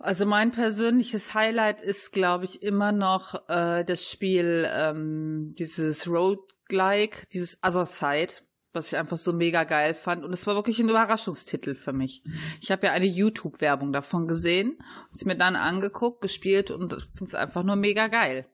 [0.01, 7.27] Also mein persönliches Highlight ist, glaube ich, immer noch äh, das Spiel, ähm, dieses Roguelike,
[7.33, 8.35] dieses Other Side,
[8.72, 10.24] was ich einfach so mega geil fand.
[10.24, 12.22] Und es war wirklich ein Überraschungstitel für mich.
[12.61, 14.78] Ich habe ja eine YouTube-Werbung davon gesehen,
[15.11, 18.46] es mir dann angeguckt, gespielt und finde es einfach nur mega geil.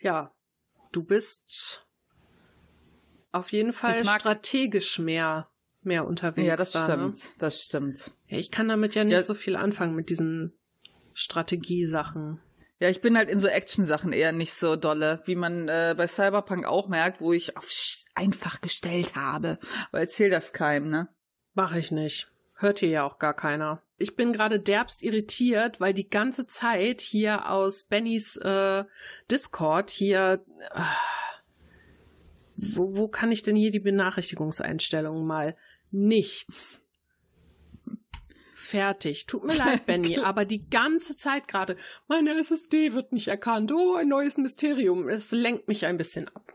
[0.00, 0.34] Ja,
[0.92, 1.86] du bist
[3.32, 5.50] auf jeden Fall strategisch mehr,
[5.82, 6.46] mehr unterwegs.
[6.46, 7.14] Ja, das da, stimmt.
[7.14, 7.30] Ne?
[7.38, 8.12] Das stimmt.
[8.26, 9.22] Ja, ich kann damit ja nicht Ja.
[9.22, 10.58] so viel anfangen mit diesen
[11.12, 12.40] Strategiesachen.
[12.80, 16.06] Ja, ich bin halt in so Action-Sachen eher nicht so dolle, wie man äh, bei
[16.06, 17.70] Cyberpunk auch merkt, wo ich auf
[18.14, 19.58] einfach gestellt habe.
[19.90, 21.08] Aber erzähl das keinem, ne?
[21.54, 22.30] Mache ich nicht.
[22.56, 23.82] Hört hier ja auch gar keiner.
[23.96, 28.84] Ich bin gerade derbst irritiert, weil die ganze Zeit hier aus Bennys äh,
[29.30, 30.44] Discord hier.
[30.74, 30.80] Äh,
[32.56, 35.56] wo, wo kann ich denn hier die Benachrichtigungseinstellungen mal?
[35.90, 36.84] Nichts.
[38.68, 39.26] Fertig.
[39.26, 41.76] Tut mir leid, Benny, aber die ganze Zeit gerade.
[42.06, 43.72] Meine SSD wird nicht erkannt.
[43.72, 45.08] Oh, ein neues Mysterium.
[45.08, 46.52] Es lenkt mich ein bisschen ab.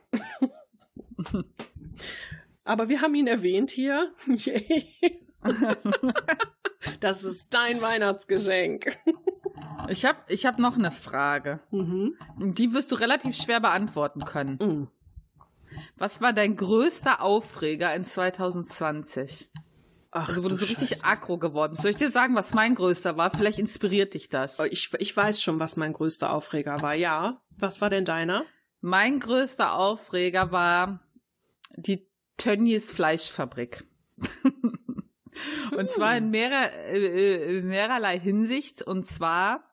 [2.63, 4.11] aber wir haben ihn erwähnt hier.
[4.27, 5.25] Yay.
[6.99, 8.95] Das ist dein Weihnachtsgeschenk.
[9.89, 11.61] Ich hab, ich hab noch eine Frage.
[11.71, 12.15] Mhm.
[12.37, 14.59] Die wirst du relativ schwer beantworten können.
[14.61, 14.87] Mhm.
[15.97, 19.49] Was war dein größter Aufreger in 2020?
[20.15, 21.75] Ach, also du so richtig aggro geworden.
[21.75, 23.31] Soll ich dir sagen, was mein größter war?
[23.31, 24.59] Vielleicht inspiriert dich das.
[24.59, 26.93] Oh, Ich, ich weiß schon, was mein größter Aufreger war.
[26.93, 27.41] Ja.
[27.57, 28.45] Was war denn deiner?
[28.79, 30.99] Mein größter Aufreger war
[31.75, 33.85] die Tönnies Fleischfabrik.
[35.77, 38.83] und zwar in, mehrer, äh, in mehrerlei Hinsicht.
[38.83, 39.63] Und zwar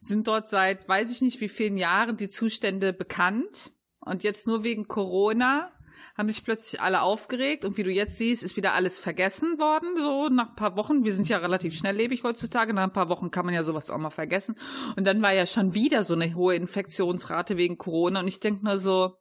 [0.00, 3.72] sind dort seit weiß ich nicht wie vielen Jahren die Zustände bekannt.
[4.00, 5.72] Und jetzt nur wegen Corona
[6.16, 7.64] haben sich plötzlich alle aufgeregt.
[7.64, 9.96] Und wie du jetzt siehst, ist wieder alles vergessen worden.
[9.96, 11.04] So nach ein paar Wochen.
[11.04, 12.74] Wir sind ja relativ schnelllebig heutzutage.
[12.74, 14.56] Nach ein paar Wochen kann man ja sowas auch mal vergessen.
[14.96, 18.20] Und dann war ja schon wieder so eine hohe Infektionsrate wegen Corona.
[18.20, 19.16] Und ich denke nur so,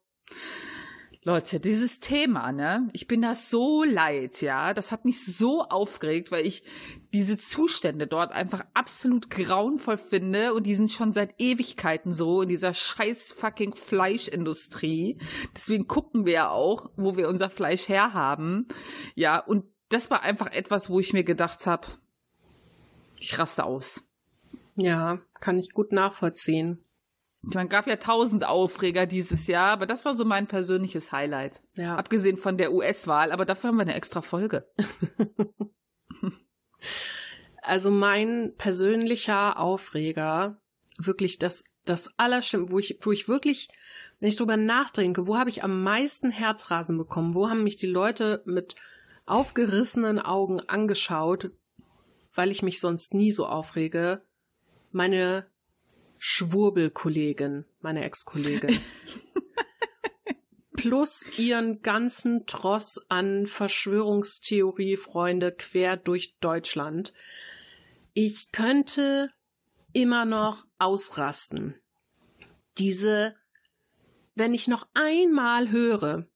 [1.23, 2.89] Leute, dieses Thema, ne?
[2.93, 4.73] Ich bin da so leid, ja.
[4.73, 6.63] Das hat mich so aufgeregt, weil ich
[7.13, 12.49] diese Zustände dort einfach absolut grauenvoll finde und die sind schon seit Ewigkeiten so in
[12.49, 15.19] dieser scheiß fucking Fleischindustrie.
[15.55, 18.67] Deswegen gucken wir ja auch, wo wir unser Fleisch herhaben.
[19.13, 21.86] Ja, und das war einfach etwas, wo ich mir gedacht habe,
[23.17, 24.07] ich raste aus.
[24.75, 26.84] Ja, kann ich gut nachvollziehen.
[27.43, 31.63] Man gab ja tausend Aufreger dieses Jahr, aber das war so mein persönliches Highlight.
[31.75, 31.95] Ja.
[31.95, 34.69] Abgesehen von der US-Wahl, aber dafür haben wir eine extra Folge.
[37.62, 40.60] Also mein persönlicher Aufreger,
[40.97, 43.69] wirklich das, das Allerschlimmste, wo ich, wo ich wirklich,
[44.19, 47.36] wenn ich drüber nachdenke, wo habe ich am meisten Herzrasen bekommen?
[47.36, 48.75] Wo haben mich die Leute mit
[49.27, 51.51] aufgerissenen Augen angeschaut,
[52.34, 54.23] weil ich mich sonst nie so aufrege?
[54.91, 55.45] Meine
[56.23, 58.79] Schwurbelkollegin, meine Ex-Kollegin.
[60.73, 67.12] Plus ihren ganzen Tross an Verschwörungstheorie-Freunde quer durch Deutschland.
[68.13, 69.31] Ich könnte
[69.93, 71.81] immer noch ausrasten.
[72.77, 73.36] Diese,
[74.36, 76.27] wenn ich noch einmal höre,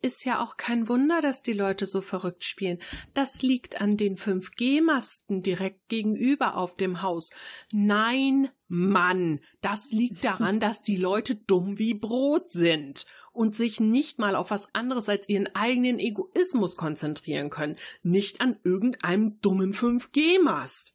[0.00, 2.78] ist ja auch kein Wunder, dass die Leute so verrückt spielen.
[3.14, 7.30] Das liegt an den 5G-Masten direkt gegenüber auf dem Haus.
[7.72, 14.18] Nein, Mann, das liegt daran, dass die Leute dumm wie Brot sind und sich nicht
[14.18, 17.76] mal auf was anderes als ihren eigenen Egoismus konzentrieren können.
[18.02, 20.94] Nicht an irgendeinem dummen 5G-Mast.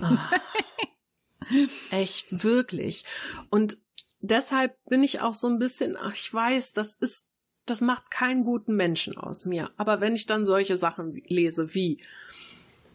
[0.00, 0.30] Ah.
[1.90, 3.04] Echt, wirklich.
[3.50, 3.78] Und
[4.20, 7.27] deshalb bin ich auch so ein bisschen, ach, ich weiß, das ist
[7.70, 9.70] das macht keinen guten Menschen aus mir.
[9.76, 12.02] Aber wenn ich dann solche Sachen lese wie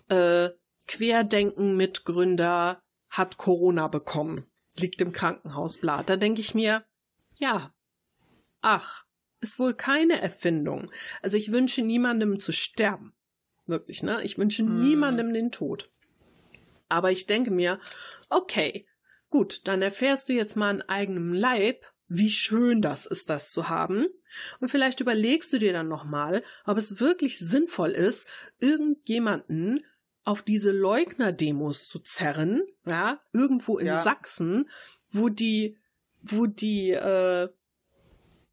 [0.10, 0.50] äh,
[0.88, 4.46] Querdenken-Mitgründer hat Corona bekommen,
[4.78, 6.84] liegt im Krankenhaus, bla, da denke ich mir,
[7.38, 7.74] ja,
[8.62, 9.06] ach,
[9.40, 10.92] ist wohl keine Erfindung.
[11.22, 13.14] Also ich wünsche niemandem zu sterben.
[13.66, 14.24] Wirklich, ne?
[14.24, 14.80] Ich wünsche Hm.
[14.80, 15.90] niemandem den Tod.
[16.90, 17.80] Aber ich denke mir,
[18.30, 18.86] okay,
[19.30, 23.70] gut, dann erfährst du jetzt mal an eigenem Leib, wie schön das ist, das zu
[23.70, 24.08] haben.
[24.60, 28.28] Und vielleicht überlegst du dir dann nochmal, ob es wirklich sinnvoll ist,
[28.60, 29.84] irgendjemanden
[30.24, 34.04] auf diese Leugner-Demos zu zerren, ja, irgendwo in Ja.
[34.04, 34.70] Sachsen,
[35.10, 35.78] wo die,
[36.22, 37.50] wo die, äh,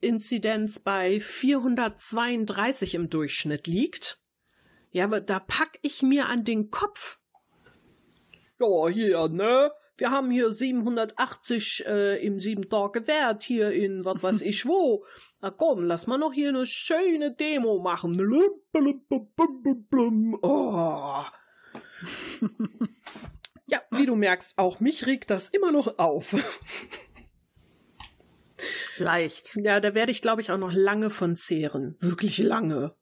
[0.00, 4.18] Inzidenz bei 432 im Durchschnitt liegt.
[4.90, 7.18] Ja, aber da pack ich mir an den Kopf.
[8.58, 9.70] Ja, hier, ne?
[10.00, 15.04] Wir haben hier 780 äh, im sieben Tage Wert hier in was weiß ich wo.
[15.42, 18.18] Na komm, lass mal noch hier eine schöne Demo machen.
[20.40, 21.22] Oh.
[23.66, 26.34] ja, wie du merkst, auch mich regt das immer noch auf.
[28.96, 29.54] Leicht.
[29.56, 31.96] Ja, da werde ich, glaube ich, auch noch lange von zehren.
[32.00, 32.96] Wirklich lange.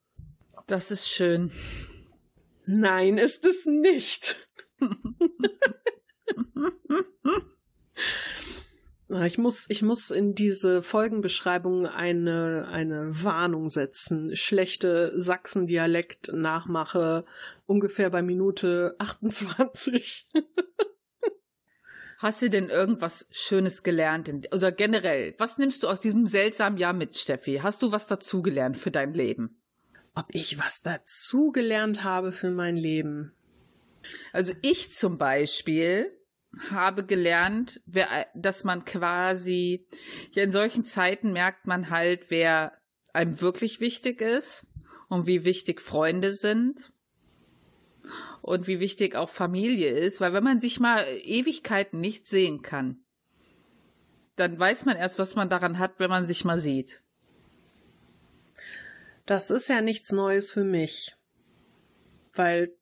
[0.67, 1.53] Das ist schön.
[2.67, 4.49] Nein, ist es nicht.
[9.25, 14.37] Ich muss, ich muss in diese Folgenbeschreibung eine, eine Warnung setzen.
[14.37, 17.25] Schlechte Sachsen-Dialekt nachmache
[17.65, 20.29] ungefähr bei Minute 28.
[22.19, 24.29] Hast du denn irgendwas Schönes gelernt?
[24.29, 27.61] In, oder generell, was nimmst du aus diesem seltsamen Jahr mit, Steffi?
[27.63, 29.63] Hast du was dazugelernt für dein Leben?
[30.15, 33.33] Ob ich was dazugelernt habe für mein Leben?
[34.33, 36.18] Also ich zum Beispiel
[36.71, 37.81] habe gelernt,
[38.35, 39.87] dass man quasi,
[40.33, 42.73] ja in solchen Zeiten merkt man halt, wer
[43.13, 44.67] einem wirklich wichtig ist
[45.09, 46.93] und wie wichtig Freunde sind
[48.43, 53.05] und wie wichtig auch Familie ist, weil wenn man sich mal Ewigkeiten nicht sehen kann,
[54.37, 57.03] dann weiß man erst, was man daran hat, wenn man sich mal sieht.
[59.27, 61.15] Das ist ja nichts Neues für mich.
[62.33, 62.73] Weil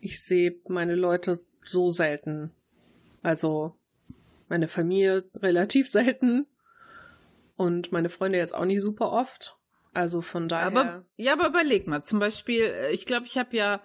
[0.00, 2.52] ich sehe meine Leute so selten.
[3.22, 3.76] Also
[4.48, 6.46] meine Familie relativ selten
[7.56, 9.56] und meine Freunde jetzt auch nicht super oft.
[9.94, 10.66] Also von daher.
[10.66, 13.82] Aber, ja, aber überleg mal, zum Beispiel, äh, ich glaube, ich habe ja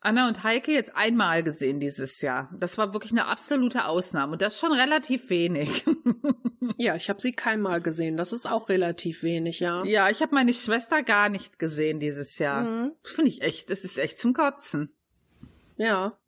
[0.00, 2.50] Anna und Heike jetzt einmal gesehen dieses Jahr.
[2.58, 5.84] Das war wirklich eine absolute Ausnahme und das schon relativ wenig.
[6.76, 8.16] ja, ich habe sie keinmal gesehen.
[8.16, 9.84] Das ist auch relativ wenig, ja.
[9.84, 12.62] Ja, ich habe meine Schwester gar nicht gesehen dieses Jahr.
[12.62, 12.92] Mhm.
[13.02, 14.94] Das finde ich echt, das ist echt zum Kotzen.
[15.76, 16.18] Ja.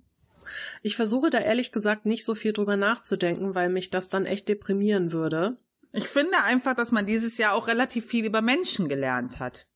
[0.83, 4.49] Ich versuche da ehrlich gesagt nicht so viel drüber nachzudenken, weil mich das dann echt
[4.49, 5.57] deprimieren würde.
[5.93, 9.67] Ich finde einfach, dass man dieses Jahr auch relativ viel über Menschen gelernt hat.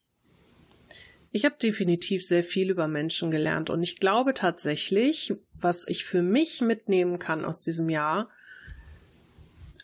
[1.31, 6.23] Ich habe definitiv sehr viel über Menschen gelernt und ich glaube tatsächlich, was ich für
[6.23, 8.31] mich mitnehmen kann aus diesem Jahr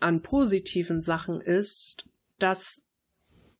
[0.00, 2.82] an positiven Sachen ist, dass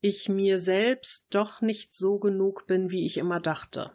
[0.00, 3.92] ich mir selbst doch nicht so genug bin, wie ich immer dachte.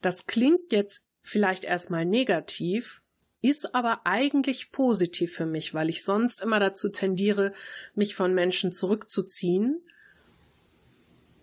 [0.00, 3.02] Das klingt jetzt vielleicht erstmal negativ,
[3.42, 7.52] ist aber eigentlich positiv für mich, weil ich sonst immer dazu tendiere,
[7.94, 9.82] mich von Menschen zurückzuziehen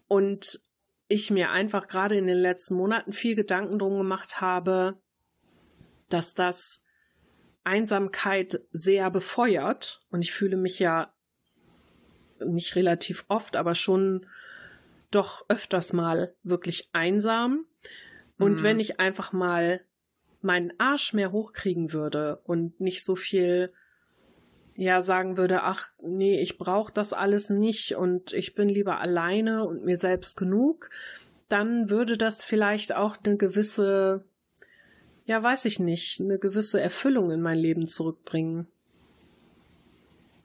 [0.07, 0.61] und
[1.07, 4.99] ich mir einfach gerade in den letzten Monaten viel Gedanken drum gemacht habe,
[6.09, 6.83] dass das
[7.63, 11.13] Einsamkeit sehr befeuert und ich fühle mich ja
[12.39, 14.25] nicht relativ oft, aber schon
[15.11, 17.65] doch öfters mal wirklich einsam.
[18.38, 18.63] Und mhm.
[18.63, 19.82] wenn ich einfach mal
[20.41, 23.71] meinen Arsch mehr hochkriegen würde und nicht so viel
[24.76, 29.65] ja sagen würde, ach nee, ich brauche das alles nicht und ich bin lieber alleine
[29.65, 30.91] und mir selbst genug,
[31.50, 34.23] dann würde das vielleicht auch eine gewisse,
[35.26, 38.67] ja weiß ich nicht, eine gewisse Erfüllung in mein Leben zurückbringen.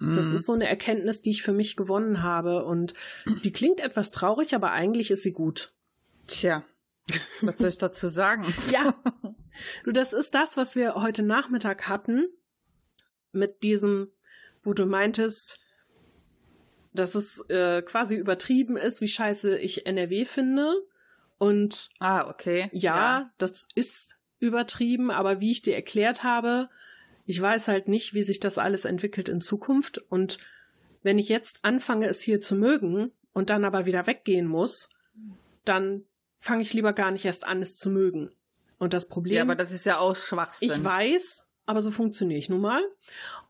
[0.01, 0.35] Das mhm.
[0.35, 2.95] ist so eine Erkenntnis, die ich für mich gewonnen habe und
[3.45, 5.73] die klingt etwas traurig, aber eigentlich ist sie gut.
[6.27, 6.65] Tja,
[7.41, 8.53] was soll ich dazu sagen?
[8.71, 8.95] ja.
[9.85, 12.27] Du, das ist das, was wir heute Nachmittag hatten
[13.33, 14.09] mit diesem
[14.63, 15.61] wo du meintest,
[16.93, 20.75] dass es äh, quasi übertrieben ist, wie scheiße ich NRW finde.
[21.39, 22.69] Und ah, okay.
[22.73, 26.69] Ja, ja, das ist übertrieben, aber wie ich dir erklärt habe,
[27.25, 29.99] ich weiß halt nicht, wie sich das alles entwickelt in Zukunft.
[29.99, 30.39] Und
[31.03, 34.89] wenn ich jetzt anfange, es hier zu mögen und dann aber wieder weggehen muss,
[35.65, 36.05] dann
[36.43, 38.31] fange ich lieber gar nicht erst an, es zu mögen.
[38.79, 39.37] Und das Problem.
[39.37, 40.71] Ja, aber das ist ja auch Schwachsinn.
[40.71, 42.83] Ich weiß, aber so funktioniere ich nun mal.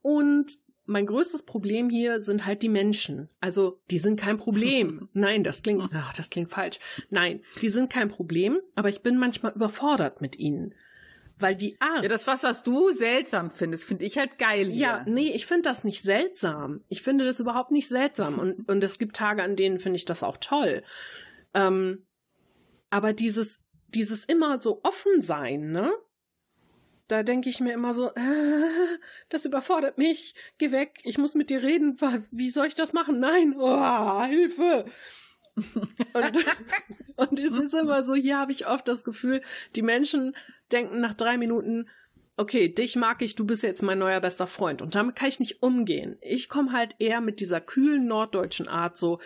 [0.02, 3.30] Und mein größtes Problem hier sind halt die Menschen.
[3.40, 5.08] Also, die sind kein Problem.
[5.14, 6.80] Nein, das klingt, ach, das klingt falsch.
[7.08, 10.74] Nein, die sind kein Problem, aber ich bin manchmal überfordert mit ihnen.
[11.38, 12.02] Weil die Art.
[12.02, 14.74] Ja, das was, was du seltsam findest, finde ich halt geil hier.
[14.74, 16.82] Ja, nee, ich finde das nicht seltsam.
[16.88, 18.38] Ich finde das überhaupt nicht seltsam.
[18.38, 20.82] Und, und es gibt Tage, an denen finde ich das auch toll.
[21.54, 22.04] Ähm,
[22.92, 25.92] aber dieses, dieses immer so offen sein, ne?
[27.12, 28.10] da denke ich mir immer so, äh,
[29.28, 31.98] das überfordert mich, geh weg, ich muss mit dir reden,
[32.30, 33.20] wie soll ich das machen?
[33.20, 34.86] Nein, oh, Hilfe.
[35.56, 36.46] und,
[37.16, 39.42] und es ist immer so, hier habe ich oft das Gefühl,
[39.76, 40.34] die Menschen
[40.72, 41.88] denken nach drei Minuten,
[42.38, 44.80] okay, dich mag ich, du bist jetzt mein neuer bester Freund.
[44.80, 46.16] Und damit kann ich nicht umgehen.
[46.22, 49.20] Ich komme halt eher mit dieser kühlen norddeutschen Art so,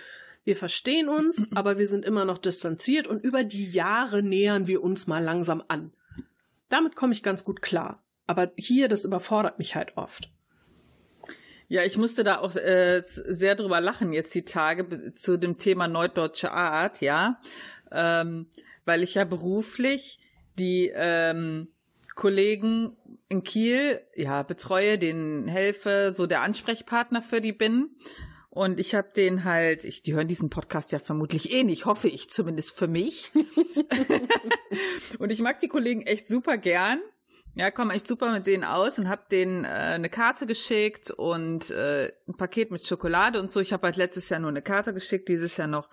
[0.46, 4.82] wir verstehen uns, aber wir sind immer noch distanziert und über die Jahre nähern wir
[4.82, 5.92] uns mal langsam an.
[6.70, 8.02] Damit komme ich ganz gut klar.
[8.26, 10.30] Aber hier, das überfordert mich halt oft.
[11.68, 15.88] Ja, ich musste da auch äh, sehr drüber lachen jetzt die Tage zu dem Thema
[15.88, 17.40] Neudeutsche Art, ja,
[17.90, 18.46] ähm,
[18.84, 20.20] weil ich ja beruflich
[20.58, 21.68] die ähm,
[22.14, 22.96] Kollegen
[23.28, 27.90] in Kiel ja betreue, denen helfe, so der Ansprechpartner für die bin.
[28.56, 32.08] Und ich habe den halt, ich, die hören diesen Podcast ja vermutlich eh nicht, hoffe
[32.08, 33.30] ich zumindest für mich.
[35.18, 37.00] und ich mag die Kollegen echt super gern.
[37.58, 41.70] Ja, komme echt super mit denen aus und habe denen äh, eine Karte geschickt und
[41.70, 43.60] äh, ein Paket mit Schokolade und so.
[43.60, 45.88] Ich habe halt letztes Jahr nur eine Karte geschickt, dieses Jahr noch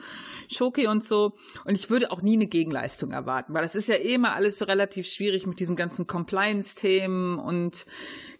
[0.49, 1.38] Schoki und so.
[1.63, 4.60] Und ich würde auch nie eine Gegenleistung erwarten, weil das ist ja eh immer alles
[4.60, 7.86] so relativ schwierig mit diesen ganzen Compliance-Themen und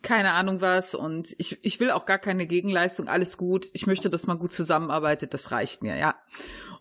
[0.02, 0.94] keine Ahnung was.
[0.94, 3.70] Und ich, ich will auch gar keine Gegenleistung, alles gut.
[3.72, 6.16] Ich möchte, dass man gut zusammenarbeitet, das reicht mir, ja.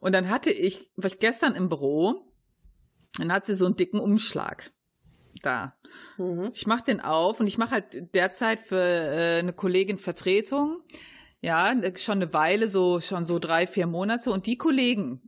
[0.00, 2.35] Und dann hatte ich, war ich gestern im Büro,
[3.16, 4.72] dann hat sie so einen dicken Umschlag
[5.42, 5.75] da.
[6.18, 6.51] Mhm.
[6.55, 10.81] Ich mache den auf und ich mache halt derzeit für äh, eine Kollegin Vertretung.
[11.40, 14.31] Ja, schon eine Weile, so schon so drei, vier Monate.
[14.31, 15.21] Und die Kollegen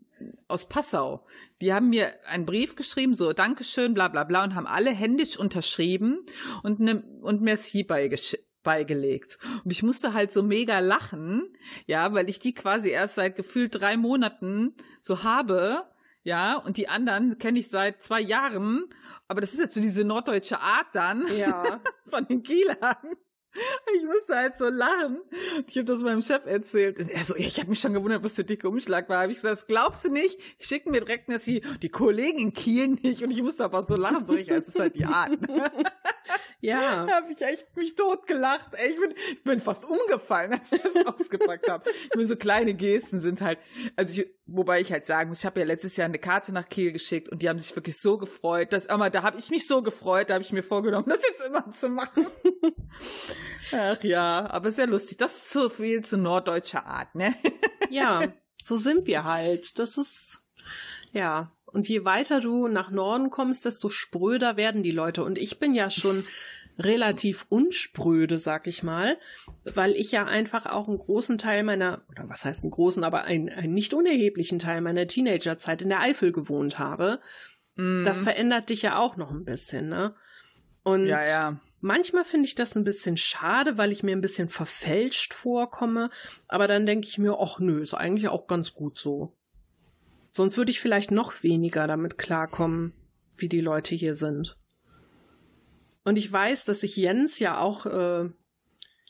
[0.49, 1.27] aus Passau,
[1.61, 5.39] die haben mir einen Brief geschrieben, so Dankeschön, bla bla bla, und haben alle händisch
[5.39, 6.25] unterschrieben
[6.63, 9.39] und, ne, und Merci beigelegt.
[9.65, 11.43] Und ich musste halt so mega lachen,
[11.87, 15.85] ja, weil ich die quasi erst seit gefühlt drei Monaten so habe,
[16.25, 18.89] ja, und die anderen kenne ich seit zwei Jahren
[19.29, 21.81] aber das ist jetzt so diese norddeutsche Art dann ja.
[22.09, 23.17] von den Kielern.
[23.97, 25.21] Ich musste halt so lachen.
[25.69, 26.99] Ich habe das meinem Chef erzählt.
[26.99, 29.23] Und er so, ich habe mich schon gewundert, was der dicke Umschlag war.
[29.23, 30.39] Hab ich gesagt, das glaubst du nicht?
[30.59, 33.23] Ich schicke mir direkt eine Sie, die Kollegen in Kiel nicht.
[33.23, 34.27] Und ich musste aber so lachen.
[34.27, 35.31] So, ich, es ist halt die Art.
[36.65, 37.05] Ja.
[37.05, 38.71] Da habe ich echt mich tot gelacht.
[38.73, 41.85] Ey, ich, bin, ich bin fast umgefallen, als ich das ausgepackt habe.
[42.05, 43.59] Ich bin so kleine Gesten sind halt,
[43.97, 46.67] also ich, wobei ich halt sagen muss, ich habe ja letztes Jahr eine Karte nach
[46.67, 49.67] Kiel geschickt und die haben sich wirklich so gefreut, dass aber da habe ich mich
[49.67, 52.27] so gefreut, da habe ich mir vorgenommen, das jetzt immer zu machen.
[53.73, 55.19] Ach ja, aber sehr lustig.
[55.19, 57.35] Das ist so viel zu norddeutscher Art, ne?
[57.91, 59.79] Ja, so sind wir halt.
[59.79, 60.43] Das ist,
[61.13, 61.51] ja.
[61.67, 65.23] Und je weiter du nach Norden kommst, desto spröder werden die Leute.
[65.23, 66.25] Und ich bin ja schon
[66.79, 69.17] relativ unspröde, sag ich mal,
[69.75, 73.25] weil ich ja einfach auch einen großen Teil meiner, oder was heißt einen großen, aber
[73.25, 77.21] einen, einen nicht unerheblichen Teil meiner Teenagerzeit in der Eifel gewohnt habe.
[78.05, 80.15] Das verändert dich ja auch noch ein bisschen, ne?
[80.85, 81.61] Und Ja, ja.
[81.81, 86.09] Manchmal finde ich das ein bisschen schade, weil ich mir ein bisschen verfälscht vorkomme.
[86.49, 89.37] Aber dann denke ich mir, ach nö, ist eigentlich auch ganz gut so.
[90.31, 92.95] Sonst würde ich vielleicht noch weniger damit klarkommen,
[93.37, 94.57] wie die Leute hier sind.
[96.05, 98.31] Und ich weiß, dass sich Jens ja auch äh,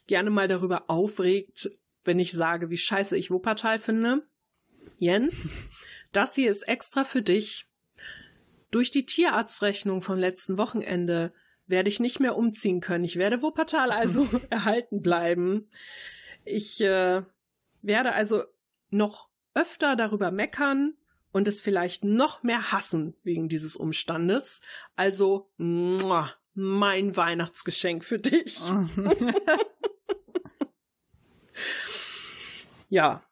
[0.07, 1.71] gerne mal darüber aufregt,
[2.05, 4.27] wenn ich sage, wie scheiße ich Wuppertal finde.
[4.99, 5.51] Jens,
[6.13, 7.67] das hier ist extra für dich.
[8.71, 11.33] Durch die Tierarztrechnung vom letzten Wochenende
[11.67, 13.05] werde ich nicht mehr umziehen können.
[13.05, 15.69] Ich werde Wuppertal also erhalten bleiben.
[16.45, 17.23] Ich äh,
[17.83, 18.45] werde also
[18.91, 20.95] noch öfter darüber meckern
[21.33, 24.61] und es vielleicht noch mehr hassen wegen dieses Umstandes.
[24.95, 28.59] Also, muah, mein Weihnachtsgeschenk für dich.
[32.95, 33.25] Ja.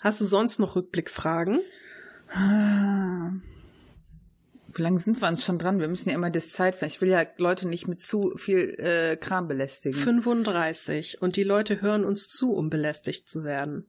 [0.00, 1.60] Hast du sonst noch Rückblickfragen?
[4.74, 5.80] Wie lange sind wir uns schon dran?
[5.80, 6.80] Wir müssen ja immer das Zeit.
[6.82, 9.98] Ich will ja Leute nicht mit zu viel äh, Kram belästigen.
[9.98, 11.20] 35.
[11.20, 13.86] Und die Leute hören uns zu, um belästigt zu werden.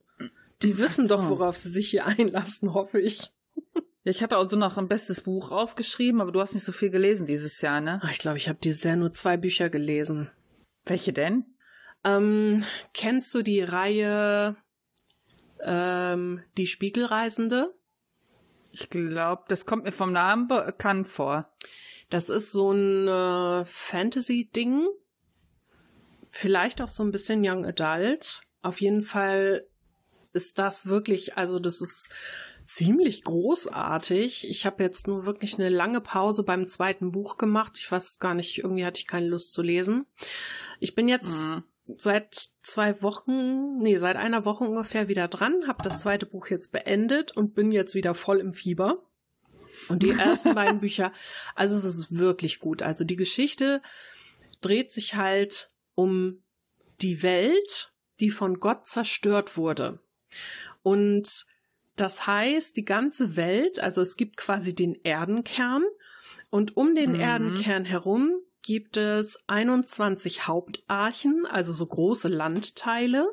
[0.61, 1.15] Die wissen so.
[1.15, 3.31] doch, worauf sie sich hier einlassen, hoffe ich.
[4.07, 6.71] Ja, ich hatte auch so noch ein bestes Buch aufgeschrieben, aber du hast nicht so
[6.71, 7.99] viel gelesen dieses Jahr, ne?
[8.01, 10.31] Ach, ich glaube, ich habe dieses Jahr nur zwei Bücher gelesen.
[10.85, 11.43] Welche denn?
[12.05, 14.55] Ähm, kennst du die Reihe
[15.61, 17.75] ähm, Die Spiegelreisende?
[18.71, 21.53] Ich glaube, das kommt mir vom Namen bekannt vor.
[22.09, 24.87] Das ist so ein äh, Fantasy-Ding.
[26.29, 28.39] Vielleicht auch so ein bisschen Young Adult.
[28.61, 29.67] Auf jeden Fall
[30.31, 32.09] ist das wirklich, also das ist
[32.67, 34.47] ziemlich großartig.
[34.49, 37.77] Ich habe jetzt nur wirklich eine lange Pause beim zweiten Buch gemacht.
[37.79, 40.05] Ich weiß gar nicht, irgendwie hatte ich keine Lust zu lesen.
[40.79, 41.63] Ich bin jetzt Mhm.
[41.95, 46.71] seit zwei Wochen, nee, seit einer Woche ungefähr wieder dran, habe das zweite Buch jetzt
[46.73, 49.01] beendet und bin jetzt wieder voll im Fieber.
[49.87, 51.13] Und die ersten beiden Bücher,
[51.55, 52.81] also es ist wirklich gut.
[52.81, 53.81] Also die Geschichte
[54.59, 56.43] dreht sich halt um
[57.01, 59.99] die Welt, die von Gott zerstört wurde.
[60.83, 61.45] Und
[61.99, 65.83] das heißt, die ganze Welt, also es gibt quasi den Erdenkern
[66.49, 67.19] und um den Mhm.
[67.19, 68.31] Erdenkern herum
[68.61, 73.27] gibt es 21 Hauptarchen, also so große Landteile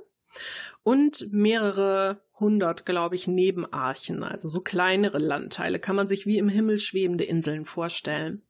[0.83, 6.49] und mehrere hundert, glaube ich, Nebenarchen, also so kleinere Landteile, kann man sich wie im
[6.49, 8.43] Himmel schwebende Inseln vorstellen.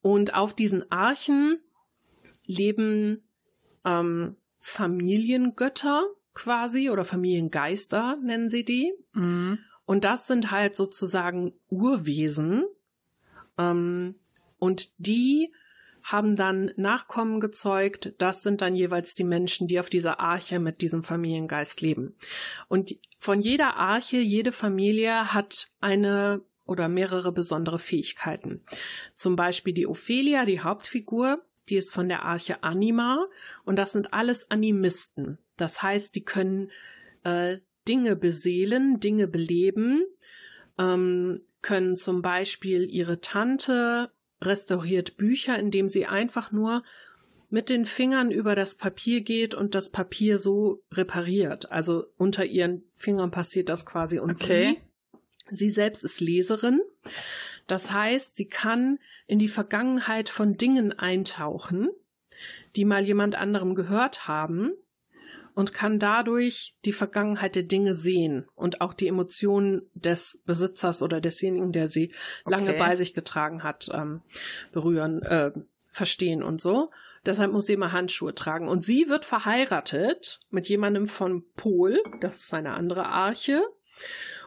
[0.00, 1.60] Und auf diesen Archen
[2.46, 3.28] leben
[3.84, 6.06] ähm, Familiengötter
[6.36, 8.92] quasi oder Familiengeister nennen sie die.
[9.14, 9.58] Mhm.
[9.86, 12.64] Und das sind halt sozusagen Urwesen.
[13.58, 14.16] Ähm,
[14.58, 15.52] und die
[16.02, 18.12] haben dann Nachkommen gezeugt.
[18.18, 22.14] Das sind dann jeweils die Menschen, die auf dieser Arche mit diesem Familiengeist leben.
[22.68, 28.60] Und von jeder Arche, jede Familie hat eine oder mehrere besondere Fähigkeiten.
[29.14, 33.26] Zum Beispiel die Ophelia, die Hauptfigur, die ist von der Arche Anima
[33.64, 35.38] und das sind alles Animisten.
[35.56, 36.70] Das heißt, die können
[37.24, 37.58] äh,
[37.88, 40.04] Dinge beseelen, Dinge beleben,
[40.78, 44.10] ähm, können zum Beispiel ihre Tante
[44.40, 46.82] restauriert Bücher, indem sie einfach nur
[47.48, 51.70] mit den Fingern über das Papier geht und das Papier so repariert.
[51.70, 54.78] Also unter ihren Fingern passiert das quasi und Okay.
[55.48, 56.80] sie, sie selbst ist Leserin.
[57.66, 61.88] Das heißt, sie kann in die Vergangenheit von Dingen eintauchen,
[62.76, 64.72] die mal jemand anderem gehört haben
[65.54, 71.20] und kann dadurch die Vergangenheit der Dinge sehen und auch die Emotionen des Besitzers oder
[71.20, 72.12] desjenigen, der sie
[72.44, 72.78] lange Okay.
[72.78, 74.20] bei sich getragen hat, ähm,
[74.72, 75.52] berühren, äh,
[75.92, 76.90] verstehen und so.
[77.24, 78.68] Deshalb muss sie immer Handschuhe tragen.
[78.68, 83.62] Und sie wird verheiratet mit jemandem von Pol, das ist eine andere Arche.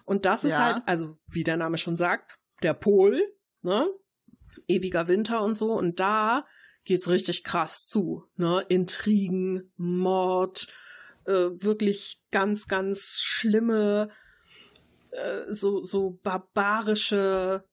[0.06, 0.60] Und das ist Ja.
[0.66, 3.22] halt, also wie der Name schon sagt, der Pol,
[3.62, 3.88] ne?
[4.68, 5.74] Ewiger Winter und so.
[5.74, 6.46] Und da
[6.84, 8.26] geht's richtig krass zu.
[8.36, 8.66] Ne?
[8.68, 10.68] Intrigen, Mord,
[11.26, 14.10] äh, wirklich ganz, ganz schlimme,
[15.12, 17.64] äh, so, so barbarische,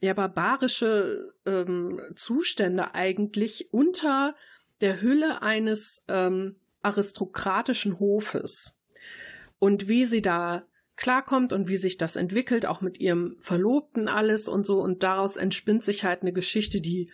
[0.00, 4.34] ja, barbarische ähm, Zustände eigentlich unter
[4.80, 8.78] der Hülle eines ähm, aristokratischen Hofes.
[9.58, 10.66] Und wie sie da
[10.96, 14.80] klarkommt und wie sich das entwickelt, auch mit ihrem Verlobten alles und so.
[14.80, 17.10] Und daraus entspinnt sich halt eine Geschichte, die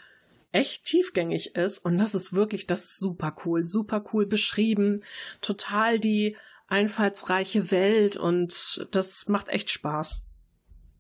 [0.53, 1.79] echt tiefgängig ist.
[1.79, 5.03] Und das ist wirklich das super cool, super cool beschrieben.
[5.41, 10.23] Total die einfallsreiche Welt und das macht echt Spaß.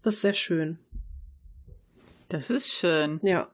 [0.02, 0.78] Das ist sehr schön.
[2.28, 3.20] Das ist schön.
[3.22, 3.48] Ja.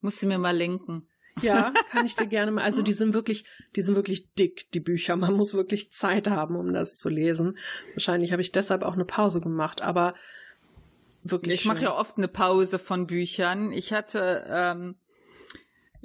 [0.00, 1.08] Musst du mir mal linken.
[1.42, 2.64] Ja, kann ich dir gerne mal.
[2.64, 5.16] Also die sind wirklich, die sind wirklich dick, die Bücher.
[5.16, 7.58] Man muss wirklich Zeit haben, um das zu lesen.
[7.92, 10.14] Wahrscheinlich habe ich deshalb auch eine Pause gemacht, aber
[11.22, 11.60] wirklich.
[11.60, 13.72] Ich mache ja oft eine Pause von Büchern.
[13.72, 14.96] Ich hatte ähm,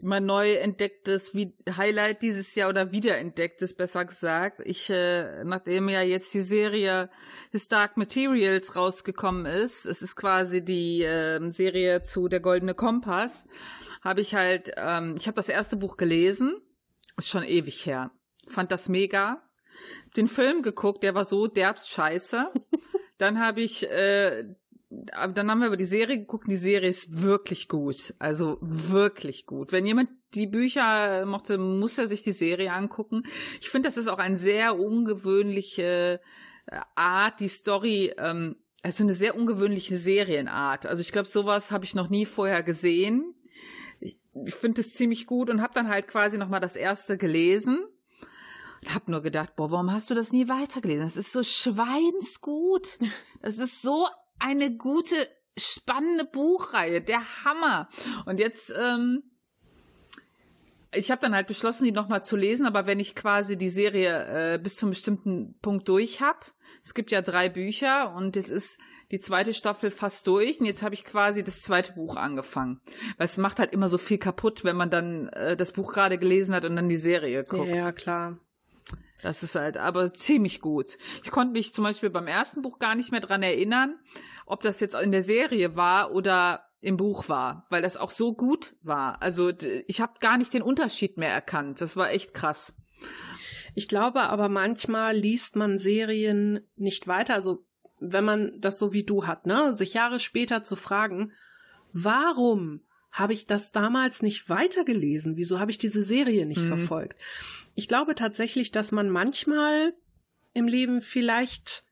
[0.01, 1.33] mein neu entdecktes
[1.77, 4.59] Highlight dieses Jahr oder wiederentdecktes, besser gesagt.
[4.65, 7.09] Ich, äh, nachdem ja jetzt die Serie
[7.51, 13.45] His Dark Materials rausgekommen ist, es ist quasi die äh, Serie zu Der Goldene Kompass,
[14.01, 16.55] habe ich halt, ähm, ich habe das erste Buch gelesen,
[17.17, 18.11] ist schon ewig her,
[18.47, 19.41] fand das mega.
[20.17, 22.51] Den Film geguckt, der war so derbst scheiße.
[23.17, 24.45] Dann habe ich äh,
[24.91, 28.13] dann haben wir über die Serie geguckt und die Serie ist wirklich gut.
[28.19, 29.71] Also wirklich gut.
[29.71, 33.23] Wenn jemand die Bücher mochte, muss er sich die Serie angucken.
[33.61, 36.19] Ich finde, das ist auch eine sehr ungewöhnliche
[36.65, 40.85] äh, Art, die Story, ähm, also eine sehr ungewöhnliche Serienart.
[40.85, 43.33] Also ich glaube, sowas habe ich noch nie vorher gesehen.
[44.45, 47.79] Ich, finde es ziemlich gut und habe dann halt quasi noch mal das erste gelesen
[48.81, 51.03] und hab nur gedacht, boah, warum hast du das nie weitergelesen?
[51.03, 52.99] Das ist so schweinsgut.
[53.41, 54.07] Das ist so
[54.39, 55.15] eine gute,
[55.57, 57.89] spannende Buchreihe, der Hammer.
[58.25, 59.23] Und jetzt, ähm,
[60.93, 64.53] ich habe dann halt beschlossen, die nochmal zu lesen, aber wenn ich quasi die Serie
[64.53, 66.51] äh, bis zum bestimmten Punkt durch hab,
[66.83, 68.79] es gibt ja drei Bücher und jetzt ist
[69.11, 72.79] die zweite Staffel fast durch und jetzt habe ich quasi das zweite Buch angefangen.
[73.17, 76.17] Weil es macht halt immer so viel kaputt, wenn man dann äh, das Buch gerade
[76.17, 77.67] gelesen hat und dann die Serie guckt.
[77.67, 78.37] Ja, klar.
[79.21, 80.97] Das ist halt aber ziemlich gut.
[81.23, 83.99] Ich konnte mich zum Beispiel beim ersten Buch gar nicht mehr dran erinnern,
[84.45, 88.33] ob das jetzt in der Serie war oder im Buch war, weil das auch so
[88.33, 89.21] gut war.
[89.21, 89.51] Also
[89.87, 91.79] ich habe gar nicht den Unterschied mehr erkannt.
[91.79, 92.75] Das war echt krass.
[93.75, 97.35] Ich glaube aber manchmal liest man Serien nicht weiter.
[97.35, 97.65] Also
[98.01, 101.31] wenn man das so wie du hat, ne, sich Jahre später zu fragen,
[101.93, 102.81] warum
[103.11, 105.37] habe ich das damals nicht weitergelesen?
[105.37, 106.69] Wieso habe ich diese Serie nicht mhm.
[106.69, 107.21] verfolgt?
[107.75, 109.93] Ich glaube tatsächlich, dass man manchmal
[110.53, 111.85] im Leben vielleicht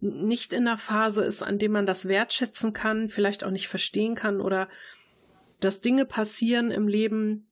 [0.00, 4.14] nicht in der Phase ist, an dem man das wertschätzen kann, vielleicht auch nicht verstehen
[4.14, 4.68] kann oder
[5.60, 7.48] dass Dinge passieren im Leben,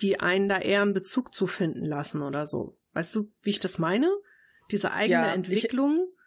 [0.00, 2.76] die einen da eher einen Bezug zu finden lassen oder so.
[2.92, 4.10] Weißt du, wie ich das meine?
[4.70, 6.08] Diese eigene ja, Entwicklung.
[6.12, 6.19] Ich,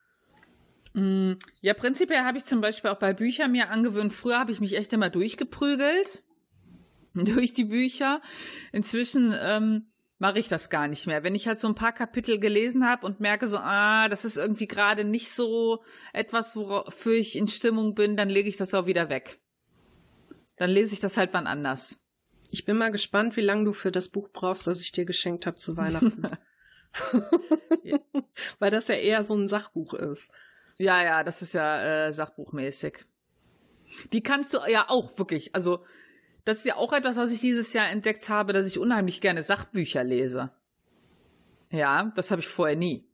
[0.96, 4.14] ja, prinzipiell habe ich zum Beispiel auch bei Büchern mir angewöhnt.
[4.14, 6.24] Früher habe ich mich echt immer durchgeprügelt
[7.14, 8.22] durch die Bücher.
[8.72, 9.88] Inzwischen ähm,
[10.20, 11.24] mache ich das gar nicht mehr.
[11.24, 14.38] Wenn ich halt so ein paar Kapitel gelesen habe und merke so, ah, das ist
[14.38, 15.84] irgendwie gerade nicht so
[16.14, 19.40] etwas, wofür ich in Stimmung bin, dann lege ich das auch wieder weg.
[20.58, 22.06] Dann lese ich das halt wann anders.
[22.52, 25.48] Ich bin mal gespannt, wie lange du für das Buch brauchst, das ich dir geschenkt
[25.48, 26.28] habe zu Weihnachten.
[28.60, 30.32] Weil das ja eher so ein Sachbuch ist.
[30.80, 33.06] Ja, ja, das ist ja äh, sachbuchmäßig.
[34.12, 35.84] Die kannst du ja auch wirklich, also
[36.46, 39.44] das ist ja auch etwas, was ich dieses Jahr entdeckt habe, dass ich unheimlich gerne
[39.44, 40.52] Sachbücher lese.
[41.70, 43.08] Ja, das habe ich vorher nie.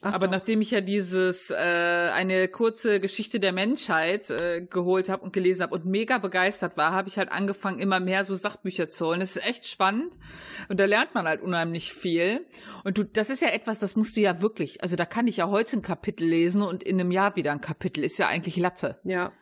[0.00, 0.34] Ach Aber doch.
[0.34, 5.62] nachdem ich ja dieses äh, eine kurze Geschichte der Menschheit äh, geholt habe und gelesen
[5.62, 9.18] habe und mega begeistert war, habe ich halt angefangen, immer mehr so Sachbücher zu holen.
[9.18, 10.16] Das ist echt spannend
[10.68, 12.46] und da lernt man halt unheimlich viel.
[12.84, 14.82] Und du, das ist ja etwas, das musst du ja wirklich.
[14.82, 17.60] Also da kann ich ja heute ein Kapitel lesen und in einem Jahr wieder ein
[17.60, 18.04] Kapitel.
[18.04, 19.00] Ist ja eigentlich Latte.
[19.02, 19.32] Ja.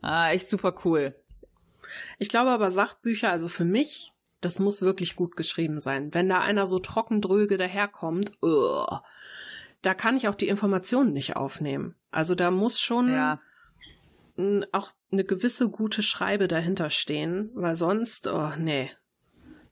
[0.00, 1.16] Ah, echt super cool.
[2.18, 6.14] Ich glaube aber Sachbücher, also für mich, das muss wirklich gut geschrieben sein.
[6.14, 8.86] Wenn da einer so trockendröge daherkommt, uh,
[9.82, 11.94] da kann ich auch die Informationen nicht aufnehmen.
[12.10, 13.40] Also da muss schon ja.
[14.72, 18.90] auch eine gewisse gute Schreibe dahinter stehen, weil sonst, oh nee,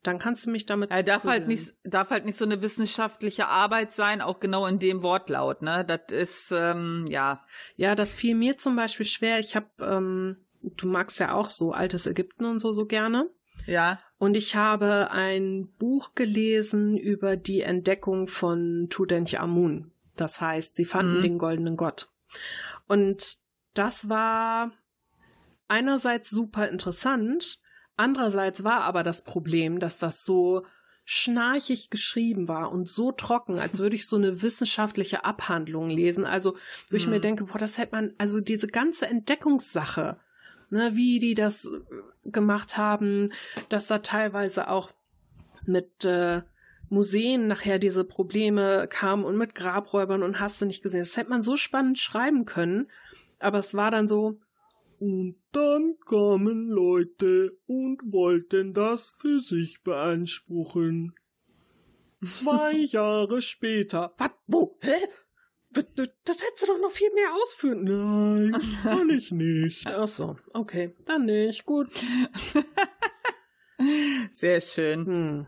[0.02, 0.90] dann kannst du mich damit.
[0.90, 4.78] Er darf halt nicht, darf halt nicht so eine wissenschaftliche Arbeit sein, auch genau in
[4.78, 5.84] dem Wortlaut, ne?
[5.84, 7.44] Das ist ähm, ja.
[7.74, 9.40] Ja, das fiel mir zum Beispiel schwer.
[9.40, 13.28] Ich habe ähm, du magst ja auch so altes Ägypten und so so gerne.
[13.66, 14.00] Ja.
[14.18, 19.92] Und ich habe ein Buch gelesen über die Entdeckung von Tutanchamun.
[20.16, 21.22] Das heißt, sie fanden mhm.
[21.22, 22.10] den goldenen Gott.
[22.86, 23.38] Und
[23.74, 24.72] das war
[25.68, 27.60] einerseits super interessant,
[27.96, 30.66] Andererseits war aber das Problem, dass das so
[31.04, 36.26] schnarchig geschrieben war und so trocken, als würde ich so eine wissenschaftliche Abhandlung lesen.
[36.26, 36.56] Also,
[36.90, 40.18] wo ich mir denke, boah, das hätte man, also diese ganze Entdeckungssache,
[40.68, 41.70] ne, wie die das
[42.24, 43.30] gemacht haben,
[43.68, 44.90] dass da teilweise auch
[45.64, 46.42] mit äh,
[46.89, 51.01] Museen nachher diese Probleme kamen und mit Grabräubern und hast du nicht gesehen.
[51.01, 52.89] Das hätte man so spannend schreiben können,
[53.39, 54.39] aber es war dann so,
[54.99, 61.14] und dann kamen Leute und wollten das für sich beanspruchen.
[62.24, 64.14] Zwei Jahre später.
[64.16, 64.30] Was?
[64.47, 64.78] Wo?
[64.80, 64.97] Hä?
[65.70, 67.84] Das hättest du doch noch viel mehr ausführen.
[67.84, 69.87] Nein, kann ich nicht.
[69.87, 71.66] Ach so, okay, dann nicht.
[71.66, 71.91] Gut.
[74.30, 75.05] Sehr schön.
[75.05, 75.47] Hm.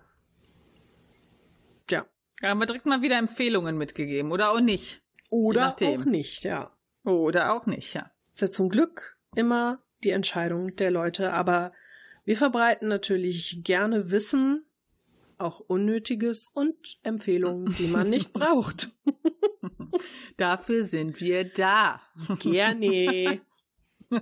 [2.41, 5.03] Da haben wir direkt mal wieder Empfehlungen mitgegeben, oder auch nicht.
[5.31, 6.71] Oder auch nicht, ja.
[7.05, 8.11] Oder auch nicht, ja.
[8.33, 11.73] Ist ja zum Glück immer die Entscheidung der Leute, aber
[12.25, 14.65] wir verbreiten natürlich gerne Wissen,
[15.39, 18.91] auch Unnötiges und Empfehlungen, die man nicht braucht.
[20.37, 22.01] Dafür sind wir da.
[22.39, 23.41] Gerne.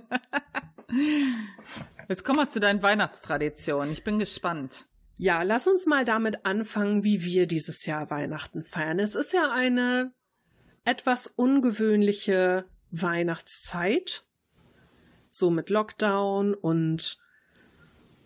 [2.09, 3.91] Jetzt kommen wir zu deinen Weihnachtstraditionen.
[3.91, 4.87] Ich bin gespannt.
[5.19, 8.99] Ja, lass uns mal damit anfangen, wie wir dieses Jahr Weihnachten feiern.
[8.99, 10.13] Es ist ja eine
[10.85, 14.25] etwas ungewöhnliche Weihnachtszeit.
[15.29, 17.17] So mit Lockdown und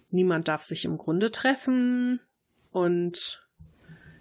[0.09, 2.19] niemand darf sich im Grunde treffen.
[2.71, 3.47] Und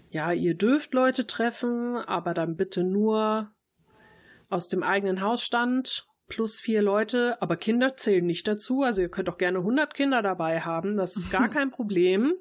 [0.09, 3.51] ja, ihr dürft Leute treffen, aber dann bitte nur
[4.49, 7.41] aus dem eigenen Hausstand plus vier Leute.
[7.41, 8.83] Aber Kinder zählen nicht dazu.
[8.83, 10.95] Also ihr könnt auch gerne 100 Kinder dabei haben.
[10.95, 12.33] Das ist gar kein Problem.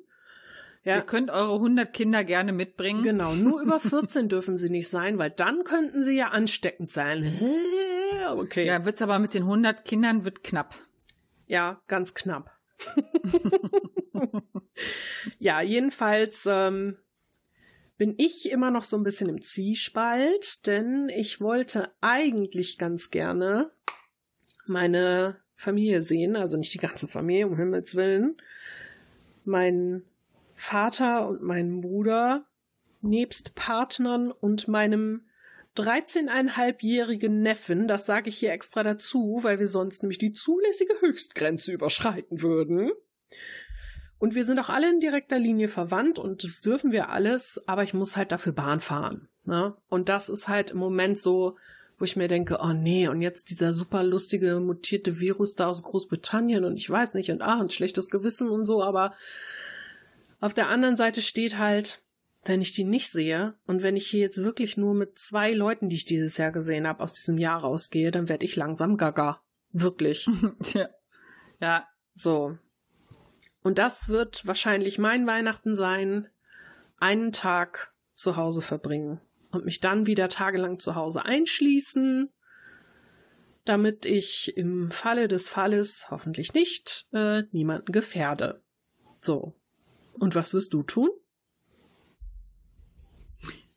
[0.83, 0.97] Ja.
[0.97, 3.03] Ihr könnt eure 100 Kinder gerne mitbringen.
[3.03, 7.25] Genau, nur über 14 dürfen sie nicht sein, weil dann könnten sie ja ansteckend sein.
[8.29, 8.67] Okay.
[8.67, 10.75] Ja, wird's aber mit den 100 Kindern wird knapp.
[11.47, 12.51] Ja, ganz knapp.
[15.39, 16.99] ja, jedenfalls ähm,
[17.97, 23.71] bin ich immer noch so ein bisschen im Zwiespalt, denn ich wollte eigentlich ganz gerne
[24.67, 28.37] meine Familie sehen, also nicht die ganze Familie, um Himmels Willen.
[29.45, 30.05] Mein
[30.61, 32.45] Vater und meinen Bruder
[33.01, 35.23] nebst Partnern und meinem
[35.77, 41.73] 13,5-jährigen Neffen, das sage ich hier extra dazu, weil wir sonst nämlich die zulässige Höchstgrenze
[41.73, 42.91] überschreiten würden.
[44.19, 47.83] Und wir sind auch alle in direkter Linie verwandt und das dürfen wir alles, aber
[47.83, 49.29] ich muss halt dafür Bahn fahren.
[49.45, 49.75] Ne?
[49.89, 51.57] Und das ist halt im Moment so,
[51.99, 55.83] wo ich mir denke, oh nee, und jetzt dieser super lustige mutierte Virus da aus
[55.83, 59.15] Großbritannien und ich weiß nicht und ah, ein schlechtes Gewissen und so, aber
[60.41, 62.03] auf der anderen Seite steht halt,
[62.45, 65.89] wenn ich die nicht sehe und wenn ich hier jetzt wirklich nur mit zwei Leuten,
[65.89, 69.43] die ich dieses Jahr gesehen habe, aus diesem Jahr rausgehe, dann werde ich langsam gaga.
[69.73, 70.29] Wirklich.
[70.73, 70.89] ja.
[71.61, 71.87] ja.
[72.15, 72.57] So.
[73.63, 76.29] Und das wird wahrscheinlich mein Weihnachten sein,
[76.99, 79.21] einen Tag zu Hause verbringen
[79.51, 82.31] und mich dann wieder tagelang zu Hause einschließen,
[83.65, 88.63] damit ich im Falle des Falles hoffentlich nicht äh, niemanden gefährde.
[89.21, 89.55] So.
[90.21, 91.09] Und was wirst du tun?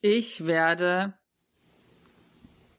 [0.01, 1.13] Ich werde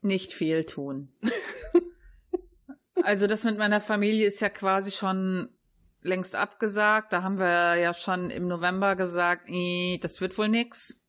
[0.03, 1.09] nicht viel tun.
[3.03, 5.49] also das mit meiner Familie ist ja quasi schon
[6.03, 7.15] längst abgesagt.
[7.15, 9.49] Da haben wir ja schon im November gesagt,
[10.03, 11.03] das wird wohl nix.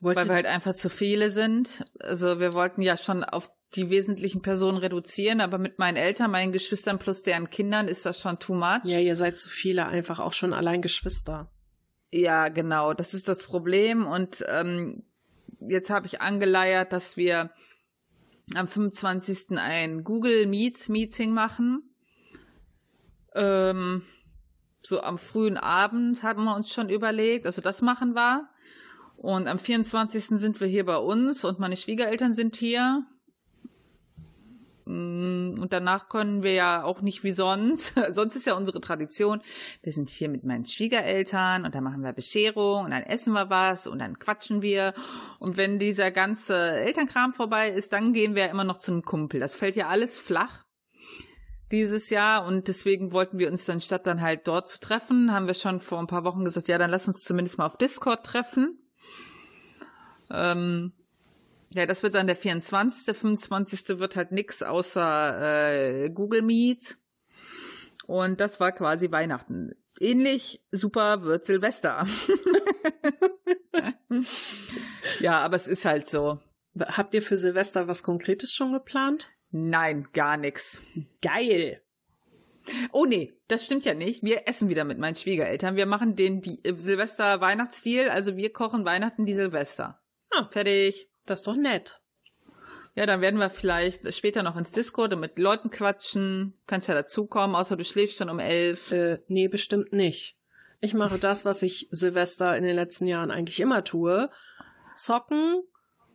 [0.00, 1.84] Wollte weil wir halt einfach zu viele sind.
[2.00, 6.52] Also wir wollten ja schon auf die wesentlichen Personen reduzieren, aber mit meinen Eltern, meinen
[6.52, 8.84] Geschwistern plus deren Kindern ist das schon too much.
[8.84, 11.50] Ja, ihr seid zu viele, einfach auch schon allein Geschwister.
[12.16, 14.06] Ja, genau, das ist das Problem.
[14.06, 15.02] Und ähm,
[15.58, 17.50] jetzt habe ich angeleiert, dass wir
[18.54, 19.58] am 25.
[19.58, 21.92] ein Google Meet Meeting machen.
[23.34, 24.02] Ähm,
[24.80, 28.48] so am frühen Abend haben wir uns schon überlegt, also das machen wir.
[29.16, 30.38] Und am 24.
[30.38, 33.04] sind wir hier bei uns und meine Schwiegereltern sind hier.
[34.86, 37.94] Mm, und danach können wir ja auch nicht wie sonst.
[38.10, 39.42] sonst ist ja unsere Tradition.
[39.82, 43.50] Wir sind hier mit meinen Schwiegereltern und dann machen wir Bescherung und dann essen wir
[43.50, 44.94] was und dann quatschen wir.
[45.38, 49.40] Und wenn dieser ganze Elternkram vorbei ist, dann gehen wir immer noch zu einem Kumpel.
[49.40, 50.64] Das fällt ja alles flach
[51.70, 55.46] dieses Jahr und deswegen wollten wir uns dann statt dann halt dort zu treffen, haben
[55.46, 58.24] wir schon vor ein paar Wochen gesagt, ja, dann lass uns zumindest mal auf Discord
[58.24, 58.78] treffen.
[60.30, 60.92] Ähm,
[61.74, 63.16] ja, das wird dann der 24.
[63.16, 63.98] 25.
[63.98, 66.96] wird halt nix außer äh, Google Meet.
[68.06, 69.72] Und das war quasi Weihnachten.
[69.98, 72.06] Ähnlich super wird Silvester.
[75.20, 76.38] ja, aber es ist halt so.
[76.78, 79.30] Habt ihr für Silvester was Konkretes schon geplant?
[79.50, 80.82] Nein, gar nix.
[81.22, 81.82] Geil.
[82.92, 84.22] Oh nee, das stimmt ja nicht.
[84.22, 85.76] Wir essen wieder mit meinen Schwiegereltern.
[85.76, 90.00] Wir machen den äh, Silvester-Weihnachtsstil, also wir kochen Weihnachten die Silvester.
[90.30, 91.08] Ah, Fertig.
[91.26, 92.00] Das ist doch nett.
[92.96, 96.54] Ja, dann werden wir vielleicht später noch ins Discord und mit Leuten quatschen.
[96.66, 98.92] Kannst ja dazukommen, außer du schläfst schon um elf.
[98.92, 100.36] Äh, nee, bestimmt nicht.
[100.80, 104.30] Ich mache das, was ich Silvester in den letzten Jahren eigentlich immer tue.
[104.94, 105.62] Zocken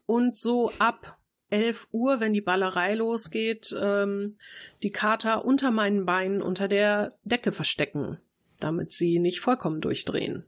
[0.05, 1.17] und so ab
[1.49, 4.37] 11 Uhr, wenn die Ballerei losgeht, ähm,
[4.83, 8.19] die Kater unter meinen Beinen unter der Decke verstecken,
[8.59, 10.45] damit sie nicht vollkommen durchdrehen.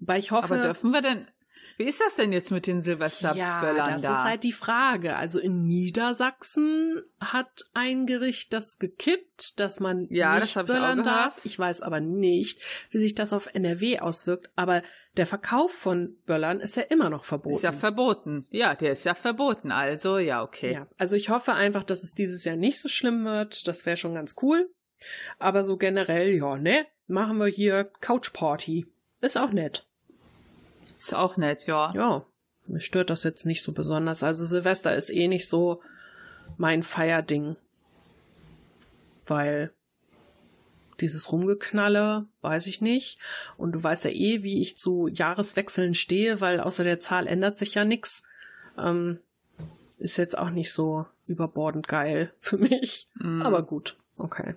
[0.00, 1.28] Wobei ich hoffe, Aber dürfen wir denn,
[1.76, 4.12] wie ist das denn jetzt mit den ja, Silvesterböllern das da?
[4.12, 5.16] ist halt die Frage.
[5.16, 11.02] Also in Niedersachsen hat ein Gericht das gekippt, dass man Ja, nicht das ich böllern
[11.02, 11.06] gehört.
[11.06, 11.44] darf.
[11.44, 12.60] Ich weiß aber nicht,
[12.90, 14.50] wie sich das auf NRW auswirkt.
[14.56, 14.82] Aber
[15.16, 17.56] der Verkauf von Böllern ist ja immer noch verboten.
[17.56, 18.46] ist ja verboten.
[18.50, 19.70] Ja, der ist ja verboten.
[19.72, 20.74] Also, ja, okay.
[20.74, 23.66] Ja, also ich hoffe einfach, dass es dieses Jahr nicht so schlimm wird.
[23.68, 24.70] Das wäre schon ganz cool.
[25.38, 26.86] Aber so generell, ja, ne?
[27.08, 28.86] Machen wir hier Couch Party.
[29.20, 29.86] Ist auch nett.
[31.02, 31.92] Ist auch nett, ja.
[31.96, 32.24] Ja,
[32.68, 34.22] mir stört das jetzt nicht so besonders.
[34.22, 35.82] Also Silvester ist eh nicht so
[36.58, 37.56] mein Feierding.
[39.26, 39.72] Weil
[41.00, 43.18] dieses Rumgeknalle, weiß ich nicht.
[43.56, 47.58] Und du weißt ja eh, wie ich zu Jahreswechseln stehe, weil außer der Zahl ändert
[47.58, 48.22] sich ja nix.
[48.78, 49.18] Ähm,
[49.98, 53.08] ist jetzt auch nicht so überbordend geil für mich.
[53.42, 54.54] Aber gut, okay.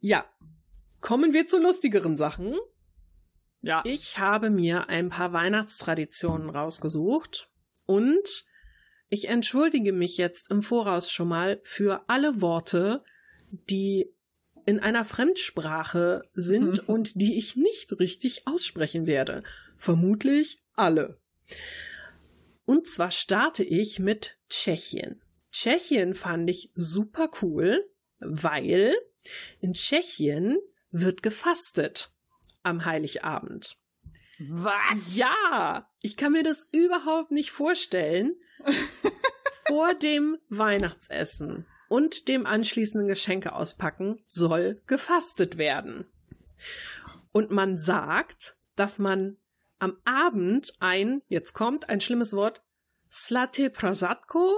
[0.00, 0.24] Ja,
[1.00, 2.56] kommen wir zu lustigeren Sachen.
[3.66, 3.82] Ja.
[3.84, 7.50] Ich habe mir ein paar Weihnachtstraditionen rausgesucht
[7.84, 8.44] und
[9.08, 13.02] ich entschuldige mich jetzt im Voraus schon mal für alle Worte,
[13.50, 14.14] die
[14.66, 19.42] in einer Fremdsprache sind und die ich nicht richtig aussprechen werde.
[19.76, 21.18] Vermutlich alle.
[22.66, 25.20] Und zwar starte ich mit Tschechien.
[25.50, 27.84] Tschechien fand ich super cool,
[28.20, 28.94] weil
[29.58, 30.56] in Tschechien
[30.92, 32.12] wird gefastet
[32.66, 33.78] am Heiligabend.
[34.38, 35.16] Was?
[35.16, 38.36] Ja, ich kann mir das überhaupt nicht vorstellen.
[39.66, 46.06] Vor dem Weihnachtsessen und dem anschließenden Geschenke auspacken soll gefastet werden.
[47.32, 49.36] Und man sagt, dass man
[49.78, 52.62] am Abend ein, jetzt kommt ein schlimmes Wort,
[53.10, 54.50] Slate Prasatko,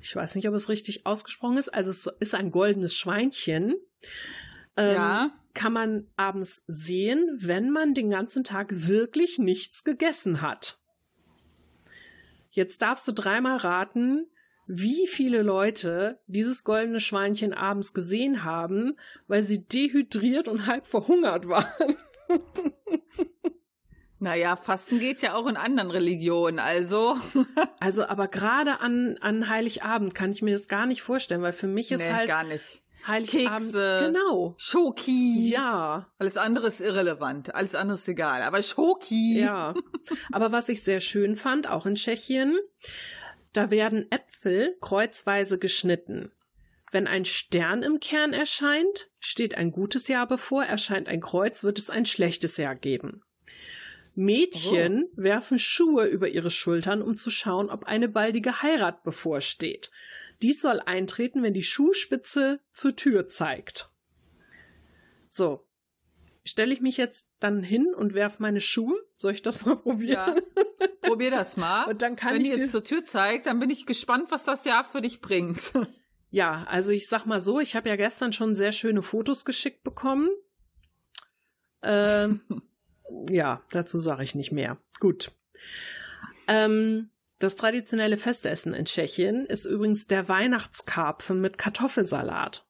[0.00, 3.76] ich weiß nicht, ob es richtig ausgesprochen ist, also es ist ein goldenes Schweinchen,
[4.76, 5.30] ähm, Ja.
[5.54, 10.78] Kann man abends sehen, wenn man den ganzen Tag wirklich nichts gegessen hat.
[12.50, 14.26] Jetzt darfst du dreimal raten,
[14.66, 18.94] wie viele Leute dieses goldene Schweinchen abends gesehen haben,
[19.26, 21.96] weil sie dehydriert und halb verhungert waren.
[24.22, 27.16] Naja, Fasten geht ja auch in anderen Religionen, also.
[27.80, 31.66] Also, aber gerade an, an Heiligabend kann ich mir das gar nicht vorstellen, weil für
[31.66, 32.82] mich ist nee, halt gar nicht.
[33.08, 33.58] Heiligabend.
[33.58, 34.12] Kekse.
[34.12, 34.54] Genau.
[34.56, 35.50] Schoki.
[35.50, 36.12] Ja.
[36.18, 37.52] Alles andere ist irrelevant.
[37.56, 38.42] Alles andere ist egal.
[38.42, 39.40] Aber Schoki.
[39.40, 39.74] Ja.
[40.32, 42.56] Aber was ich sehr schön fand, auch in Tschechien,
[43.52, 46.30] da werden Äpfel kreuzweise geschnitten.
[46.92, 51.78] Wenn ein Stern im Kern erscheint, steht ein gutes Jahr bevor, erscheint ein Kreuz, wird
[51.78, 53.24] es ein schlechtes Jahr geben.
[54.14, 59.90] Mädchen werfen Schuhe über ihre Schultern, um zu schauen, ob eine baldige Heirat bevorsteht.
[60.42, 63.90] Dies soll eintreten, wenn die Schuhspitze zur Tür zeigt.
[65.28, 65.64] So.
[66.44, 68.98] Stelle ich mich jetzt dann hin und werf meine Schuhe?
[69.14, 70.34] Soll ich das mal probieren?
[70.34, 70.36] Ja.
[71.02, 71.84] Probier das mal.
[71.88, 74.42] Und dann kann Wenn ich die jetzt zur Tür zeigt, dann bin ich gespannt, was
[74.42, 75.72] das Jahr für dich bringt.
[76.34, 79.84] Ja, also ich sag mal so, ich habe ja gestern schon sehr schöne Fotos geschickt
[79.84, 80.30] bekommen.
[81.82, 82.40] Ähm,
[83.30, 84.78] ja, dazu sage ich nicht mehr.
[85.00, 85.32] Gut.
[86.48, 92.64] Ähm, das traditionelle Festessen in Tschechien ist übrigens der Weihnachtskarpfen mit Kartoffelsalat.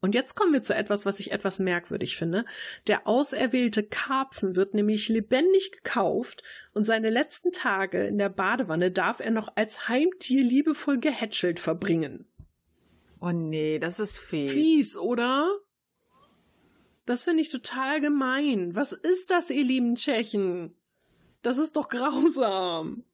[0.00, 2.44] Und jetzt kommen wir zu etwas, was ich etwas merkwürdig finde.
[2.88, 6.42] Der auserwählte Karpfen wird nämlich lebendig gekauft
[6.74, 12.26] und seine letzten Tage in der Badewanne darf er noch als Heimtier liebevoll gehätschelt verbringen.
[13.20, 14.50] Oh nee, das ist fies.
[14.50, 15.48] Fies, oder?
[17.04, 18.76] Das finde ich total gemein.
[18.76, 20.74] Was ist das, ihr lieben Tschechen?
[21.42, 23.04] Das ist doch grausam.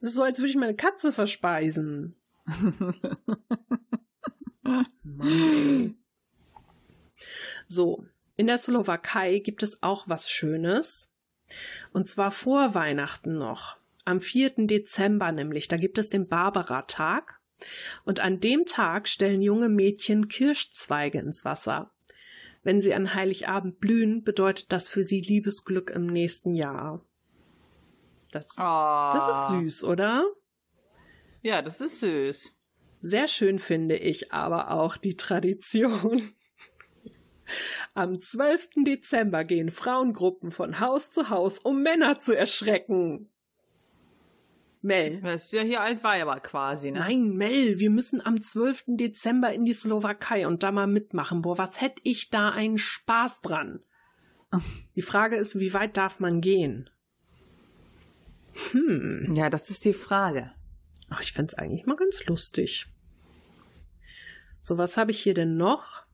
[0.00, 2.16] Das ist so, als würde ich meine Katze verspeisen.
[7.66, 8.04] So,
[8.36, 11.12] in der Slowakei gibt es auch was Schönes.
[11.92, 13.76] Und zwar vor Weihnachten noch.
[14.04, 14.66] Am 4.
[14.66, 15.68] Dezember nämlich.
[15.68, 17.40] Da gibt es den Barbara-Tag.
[18.04, 21.92] Und an dem Tag stellen junge Mädchen Kirschzweige ins Wasser.
[22.62, 27.04] Wenn sie an Heiligabend blühen, bedeutet das für sie Liebesglück im nächsten Jahr.
[28.30, 29.10] Das, Oh.
[29.12, 30.24] das ist süß, oder?
[31.42, 32.56] Ja, das ist süß.
[33.00, 36.32] Sehr schön finde ich aber auch die Tradition.
[37.94, 38.84] Am 12.
[38.84, 43.30] Dezember gehen Frauengruppen von Haus zu Haus, um Männer zu erschrecken.
[44.82, 45.20] Mel.
[45.20, 47.00] Das ist ja hier Altweiber quasi, ne?
[47.00, 48.84] Nein, Mel, wir müssen am 12.
[48.88, 51.42] Dezember in die Slowakei und da mal mitmachen.
[51.42, 53.80] Boah, was hätte ich da einen Spaß dran?
[54.96, 56.90] Die Frage ist, wie weit darf man gehen?
[58.72, 59.34] Hm.
[59.36, 60.52] Ja, das ist die Frage.
[61.08, 62.86] Ach, ich find's eigentlich mal ganz lustig.
[64.60, 66.04] So, was habe ich hier denn noch?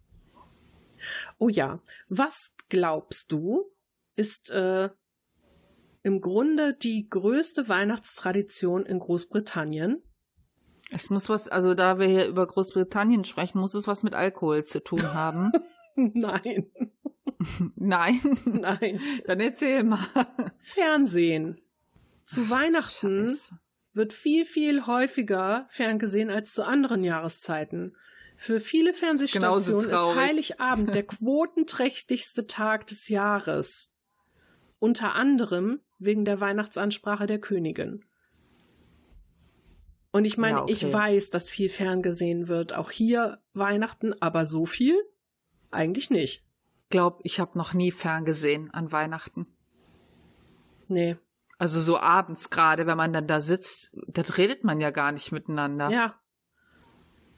[1.39, 3.71] Oh ja, was glaubst du,
[4.17, 4.91] ist äh,
[6.07, 10.05] im Grunde die größte Weihnachtstradition in Großbritannien?
[10.93, 14.63] Es muss was, also da wir hier über Großbritannien sprechen, muss es was mit Alkohol
[14.63, 15.51] zu tun haben.
[15.97, 16.71] Nein.
[17.75, 18.21] Nein.
[18.45, 19.01] Nein.
[19.27, 19.99] Dann erzähl mal.
[20.59, 21.61] Fernsehen.
[22.23, 23.59] Zu Weihnachten Scheiße.
[23.93, 27.97] wird viel, viel häufiger ferngesehen als zu anderen Jahreszeiten.
[28.37, 30.21] Für viele Fernsehstationen ist traurig.
[30.21, 33.96] Heiligabend der quotenträchtigste Tag des Jahres.
[34.79, 38.05] Unter anderem wegen der Weihnachtsansprache der Königin.
[40.13, 40.73] Und ich meine, Ja, okay.
[40.73, 42.75] ich weiß, dass viel ferngesehen wird.
[42.75, 44.97] Auch hier Weihnachten, aber so viel?
[45.71, 46.43] Eigentlich nicht.
[46.89, 49.47] Glaub, ich habe noch nie ferngesehen an Weihnachten.
[50.89, 51.17] Nee.
[51.59, 55.33] Also so abends gerade, wenn man dann da sitzt, da redet man ja gar nicht
[55.33, 55.91] miteinander.
[55.91, 56.21] Ja.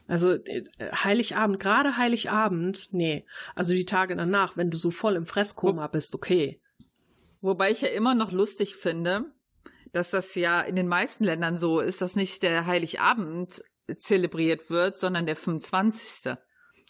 [0.07, 0.63] Also äh,
[1.03, 3.25] Heiligabend, gerade Heiligabend, nee.
[3.55, 6.61] Also die Tage danach, wenn du so voll im Fresskoma bist, okay.
[7.41, 9.25] Wobei ich ja immer noch lustig finde,
[9.93, 13.63] dass das ja in den meisten Ländern so ist, dass nicht der Heiligabend
[13.97, 16.35] zelebriert wird, sondern der 25.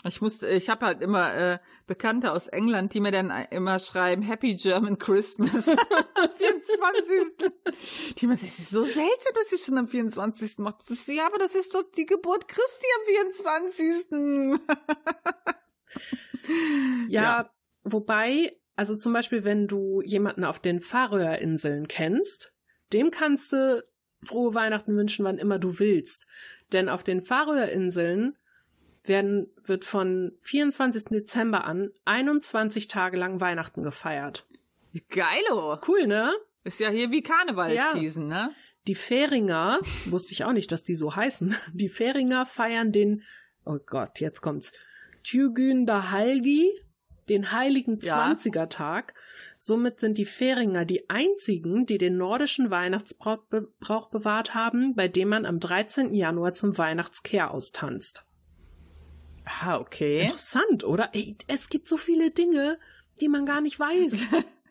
[0.06, 4.22] Ich musste, ich habe halt immer äh, Bekannte aus England, die mir dann immer schreiben
[4.22, 7.52] Happy German Christmas am 24.
[8.16, 10.60] Die immer sagen, es ist so seltsam, dass ich schon am 24.
[10.60, 10.78] mache.
[10.80, 13.04] Das ist, ja, aber das ist doch die Geburt Christi am
[13.44, 14.60] 24.
[17.10, 17.50] Ja, Ja.
[17.84, 22.54] wobei, also zum Beispiel, wenn du jemanden auf den Färöerinseln kennst,
[22.94, 23.84] dem kannst du
[24.24, 26.28] frohe Weihnachten wünschen, wann immer du willst.
[26.72, 28.38] Denn auf den Färöerinseln
[29.04, 31.10] werden, wird von 24.
[31.10, 34.48] Dezember an 21 Tage lang Weihnachten gefeiert.
[35.10, 35.78] Geilo.
[35.86, 36.32] Cool, ne?
[36.64, 38.56] Ist ja hier wie Karnevalsseason, ne?
[38.88, 43.24] Die Färinger, wusste ich auch nicht, dass die so heißen, die Färinger feiern den,
[43.66, 44.72] oh Gott, jetzt kommt's,
[45.24, 46.72] Tjugünder Halgi,
[47.30, 48.14] den heiligen Ja.
[48.16, 49.14] Zwanzigertag.
[49.58, 55.08] Somit sind die Färinger die einzigen, die den nordischen Weihnachtsbrauch be Brauch bewahrt haben, bei
[55.08, 56.14] dem man am 13.
[56.14, 58.26] Januar zum Weihnachtskehr austanzt.
[59.46, 60.22] Ah, okay.
[60.22, 61.10] Interessant, oder?
[61.14, 62.80] Ey, es gibt so viele Dinge,
[63.20, 64.22] die man gar nicht weiß.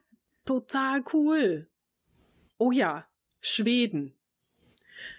[0.44, 1.68] Total cool.
[2.58, 3.06] Oh ja,
[3.40, 4.14] Schweden.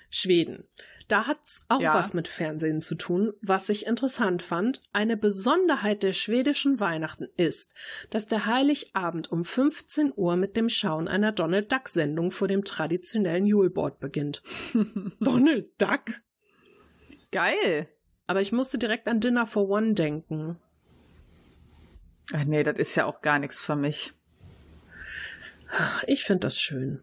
[0.09, 0.67] Schweden.
[1.09, 1.95] Da hat's auch Ja.
[1.95, 3.33] was mit Fernsehen zu tun.
[3.41, 7.73] Was ich interessant fand, eine Besonderheit der schwedischen Weihnachten ist,
[8.11, 12.63] dass der Heiligabend um 15 Uhr mit dem Schauen einer Donald Duck Sendung vor dem
[12.63, 14.43] traditionellen Julebord beginnt.
[15.19, 16.05] Donald Duck?
[17.31, 17.89] Geil.
[18.27, 20.57] Aber ich musste direkt an Dinner for One denken.
[22.31, 24.13] Ach nee, das ist ja auch gar nichts für mich.
[26.05, 27.01] Ich finde das schön.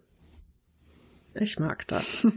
[1.35, 2.25] Ich mag das.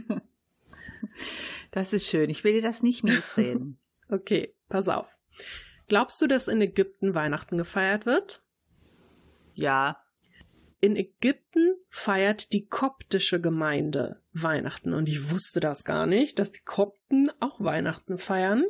[1.70, 2.30] Das ist schön.
[2.30, 3.78] Ich will dir das nicht miesreden.
[4.12, 5.16] Okay, pass auf.
[5.86, 8.42] Glaubst du, dass in Ägypten Weihnachten gefeiert wird?
[9.54, 10.02] ja.
[10.80, 14.94] In Ägypten feiert die koptische Gemeinde Weihnachten.
[14.94, 18.64] Und ich wusste das gar nicht, dass die Kopten auch Weihnachten feiern.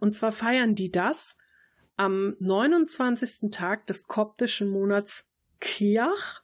[0.00, 1.36] Und zwar feiern die das
[1.96, 3.50] am 29.
[3.52, 5.28] Tag des koptischen Monats
[5.60, 6.42] Kiach.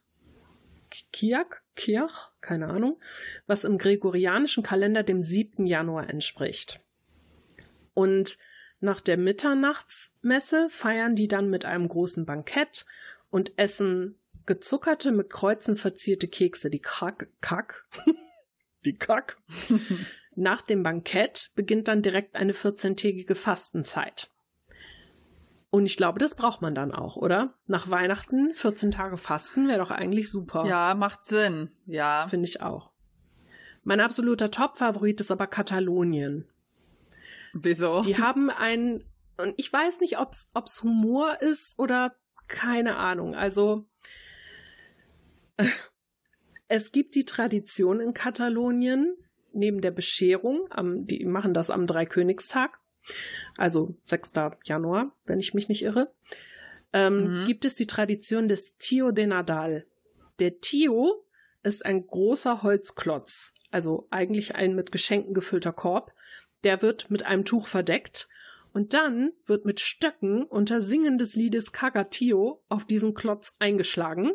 [1.12, 1.62] Kiak?
[1.76, 2.32] Kiach?
[2.40, 3.00] Keine Ahnung.
[3.46, 5.66] Was im gregorianischen Kalender dem 7.
[5.66, 6.80] Januar entspricht.
[7.94, 8.38] Und
[8.80, 12.86] nach der Mitternachtsmesse feiern die dann mit einem großen Bankett
[13.30, 17.88] und essen gezuckerte, mit Kreuzen verzierte Kekse, die Kack, Kack,
[18.84, 19.38] die Kack.
[20.36, 24.30] Nach dem Bankett beginnt dann direkt eine 14-tägige Fastenzeit.
[25.74, 27.52] Und ich glaube, das braucht man dann auch, oder?
[27.66, 30.64] Nach Weihnachten 14 Tage Fasten wäre doch eigentlich super.
[30.66, 31.72] Ja, macht Sinn.
[31.86, 32.28] Ja.
[32.28, 32.92] Finde ich auch.
[33.82, 36.48] Mein absoluter Top-Favorit ist aber Katalonien.
[37.54, 38.02] Wieso?
[38.02, 39.02] Die haben ein,
[39.36, 42.14] und ich weiß nicht, ob's, ob's Humor ist oder
[42.46, 43.34] keine Ahnung.
[43.34, 43.84] Also,
[46.68, 49.16] es gibt die Tradition in Katalonien,
[49.52, 52.78] neben der Bescherung, am, die machen das am Dreikönigstag,
[53.56, 54.32] also 6.
[54.64, 56.12] Januar, wenn ich mich nicht irre,
[56.92, 57.44] ähm, Mhm.
[57.46, 59.86] gibt es die Tradition des Tio de Nadal.
[60.38, 61.24] Der Tio
[61.62, 66.12] ist ein großer Holzklotz, also eigentlich ein mit Geschenken gefüllter Korb,
[66.62, 68.28] der wird mit einem Tuch verdeckt
[68.72, 74.32] und dann wird mit Stöcken unter Singen des Liedes Kagatio auf diesen Klotz eingeschlagen,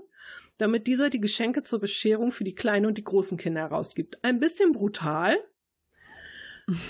[0.57, 4.19] damit dieser die Geschenke zur Bescherung für die kleinen und die großen Kinder herausgibt.
[4.23, 5.37] Ein bisschen brutal.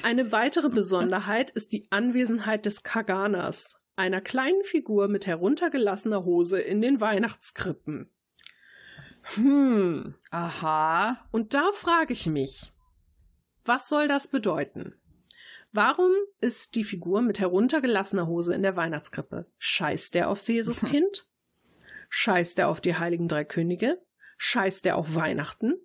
[0.04, 6.82] Eine weitere Besonderheit ist die Anwesenheit des Kaganas, einer kleinen Figur mit heruntergelassener Hose in
[6.82, 8.12] den Weihnachtskrippen.
[9.36, 10.16] Hm.
[10.32, 11.26] Aha.
[11.32, 12.74] Und da frage ich mich,
[13.64, 14.96] was soll das bedeuten?
[15.72, 16.12] Warum
[16.42, 19.46] ist die Figur mit heruntergelassener Hose in der Weihnachtskrippe?
[19.60, 21.28] Scheißt der aufs Jesuskind?
[22.10, 24.02] Scheißt der auf die heiligen drei Könige?
[24.38, 25.76] Scheißt der auf Weihnachten?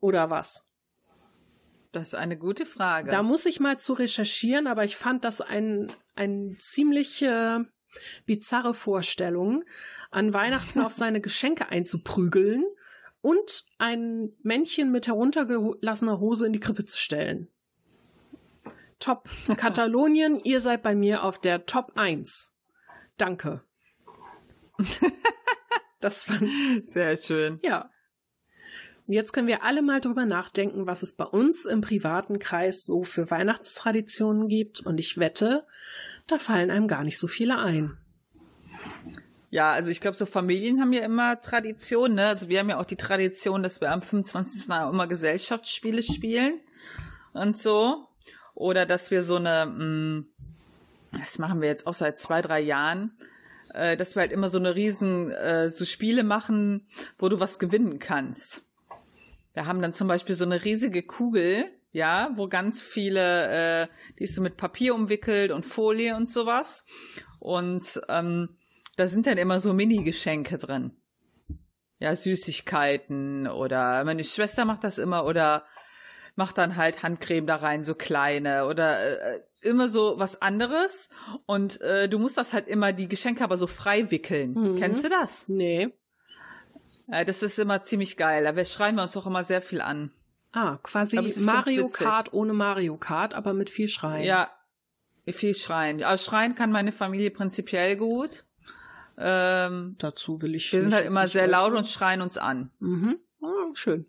[0.00, 0.66] Oder was?
[1.94, 3.10] Das ist eine gute Frage.
[3.10, 7.60] Da muss ich mal zu recherchieren, aber ich fand das ein, ein ziemlich äh,
[8.26, 9.64] bizarre Vorstellung,
[10.10, 12.64] an Weihnachten auf seine Geschenke einzuprügeln
[13.20, 17.48] und ein Männchen mit heruntergelassener Hose in die Krippe zu stellen.
[18.98, 19.28] Top.
[19.56, 22.52] Katalonien, ihr seid bei mir auf der Top 1.
[23.16, 23.62] Danke.
[26.00, 26.50] Das fand,
[26.86, 27.58] Sehr schön.
[27.62, 27.88] ja.
[29.06, 33.04] Jetzt können wir alle mal drüber nachdenken, was es bei uns im privaten Kreis so
[33.04, 34.80] für Weihnachtstraditionen gibt.
[34.80, 35.66] Und ich wette,
[36.26, 37.98] da fallen einem gar nicht so viele ein.
[39.50, 42.28] Ja, also ich glaube, so Familien haben ja immer Tradition, ne?
[42.28, 44.70] Also wir haben ja auch die Tradition, dass wir am 25.
[44.70, 46.60] auch immer Gesellschaftsspiele spielen
[47.34, 48.08] und so.
[48.54, 50.24] Oder dass wir so eine, mh,
[51.20, 53.16] das machen wir jetzt auch seit zwei, drei Jahren,
[53.74, 56.88] äh, dass wir halt immer so eine riesen, äh, so Spiele machen,
[57.18, 58.64] wo du was gewinnen kannst.
[59.54, 63.86] Wir haben dann zum Beispiel so eine riesige Kugel, ja, wo ganz viele, äh,
[64.18, 66.84] die ist so mit Papier umwickelt und Folie und sowas.
[67.38, 68.56] Und ähm,
[68.96, 70.92] da sind dann immer so Mini-Geschenke drin.
[72.00, 75.64] Ja, Süßigkeiten oder meine Schwester macht das immer oder
[76.34, 81.08] macht dann halt Handcreme da rein, so kleine oder äh, immer so was anderes.
[81.46, 84.54] Und äh, du musst das halt immer, die Geschenke aber so frei wickeln.
[84.54, 84.76] Mhm.
[84.76, 85.48] Kennst du das?
[85.48, 85.92] Nee.
[87.06, 88.44] Ja, das ist immer ziemlich geil.
[88.44, 90.10] Da schreien wir uns auch immer sehr viel an.
[90.52, 91.88] Ah, quasi Mario.
[91.88, 94.24] Kart ohne Mario Kart, aber mit viel Schreien.
[94.24, 94.50] Ja,
[95.26, 96.02] viel schreien.
[96.02, 98.44] Aber schreien kann meine Familie prinzipiell gut.
[99.18, 100.72] Ähm, Dazu will ich.
[100.72, 102.70] wir sind halt immer sehr laut und schreien uns an.
[102.78, 103.18] Mhm.
[103.42, 104.06] Ah, schön.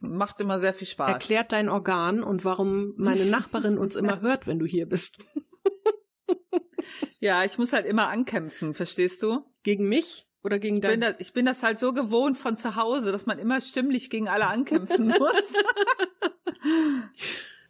[0.00, 1.12] Macht immer sehr viel Spaß.
[1.12, 5.18] Erklärt dein Organ und warum meine Nachbarin uns immer hört, wenn du hier bist.
[7.20, 9.44] Ja, ich muss halt immer ankämpfen, verstehst du?
[9.62, 11.12] Gegen mich oder gegen Ich bin, dein...
[11.12, 14.28] das, ich bin das halt so gewohnt von zu Hause, dass man immer stimmlich gegen
[14.28, 15.54] alle ankämpfen muss.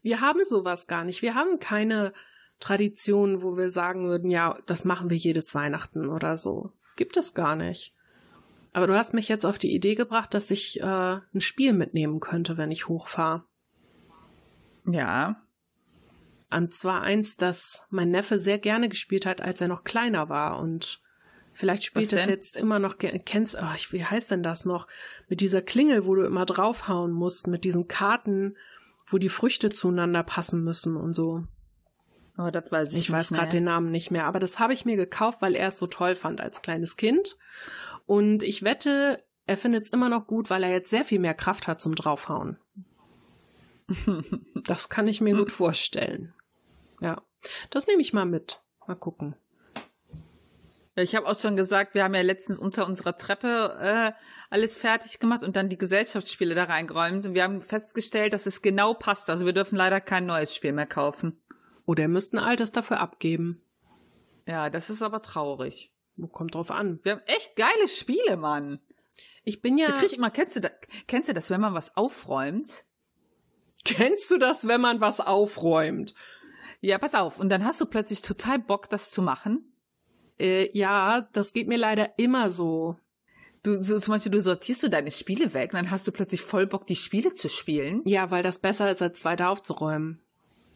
[0.02, 1.22] Wir haben sowas gar nicht.
[1.22, 2.12] Wir haben keine
[2.60, 6.72] Tradition, wo wir sagen würden, ja, das machen wir jedes Weihnachten oder so.
[6.96, 7.94] Gibt es gar nicht.
[8.72, 12.20] Aber du hast mich jetzt auf die Idee gebracht, dass ich äh, ein Spiel mitnehmen
[12.20, 13.44] könnte, wenn ich hochfahre.
[14.86, 15.42] ja.
[16.54, 20.58] Und zwar eins, das mein Neffe sehr gerne gespielt hat, als er noch kleiner war.
[20.58, 21.01] Und
[21.52, 22.28] vielleicht spielt denn?
[22.28, 22.96] jetzt immer noch.
[22.98, 24.86] Kennst, oh, ich, wie heißt denn das noch?
[25.28, 28.56] Mit dieser Klingel, wo du immer draufhauen musst, mit diesen Karten,
[29.06, 31.44] wo die Früchte zueinander passen müssen und so.
[32.38, 34.84] Oh, das weiß ich, Ich weiß gerade den Namen nicht mehr, aber das habe ich
[34.84, 37.36] mir gekauft, weil er es so toll fand als kleines Kind.
[38.06, 41.34] Und ich wette, er findet es immer noch gut, weil er jetzt sehr viel mehr
[41.34, 42.58] Kraft hat zum Draufhauen.
[44.64, 46.34] Das kann ich mir gut vorstellen.
[47.00, 47.20] Ja,
[47.70, 48.62] das nehme ich mal mit.
[48.86, 49.34] Mal gucken.
[50.96, 54.12] Ja, Ich habe auch schon gesagt, wir haben ja letztens unter unserer Treppe äh,
[54.50, 57.26] alles fertig gemacht und dann die Gesellschaftsspiele da reingeräumt.
[57.26, 59.30] Und wir haben festgestellt, dass es genau passt.
[59.30, 61.40] Also wir dürfen leider kein neues Spiel mehr kaufen.
[61.86, 63.62] Oder er müsste ein altes dafür abgeben.
[64.46, 65.92] Ja, das ist aber traurig.
[66.30, 67.00] Kommt drauf an.
[67.02, 68.80] Wir haben echt geile Spiele, Mann.
[69.44, 69.88] Ich bin ja.
[69.88, 70.72] Da krieg ich immer, kennst du, das,
[71.06, 72.84] kennst du das, wenn man was aufräumt?
[73.84, 76.14] Kennst du das, wenn man was aufräumt?
[76.80, 77.38] Ja, pass auf.
[77.38, 79.71] Und dann hast du plötzlich total Bock, das zu machen.
[80.38, 82.96] Äh, ja, das geht mir leider immer so.
[83.62, 86.42] Du, so, zum Beispiel, du sortierst du deine Spiele weg und dann hast du plötzlich
[86.42, 88.02] voll Bock, die Spiele zu spielen.
[88.04, 90.20] Ja, weil das besser ist, als weiter aufzuräumen.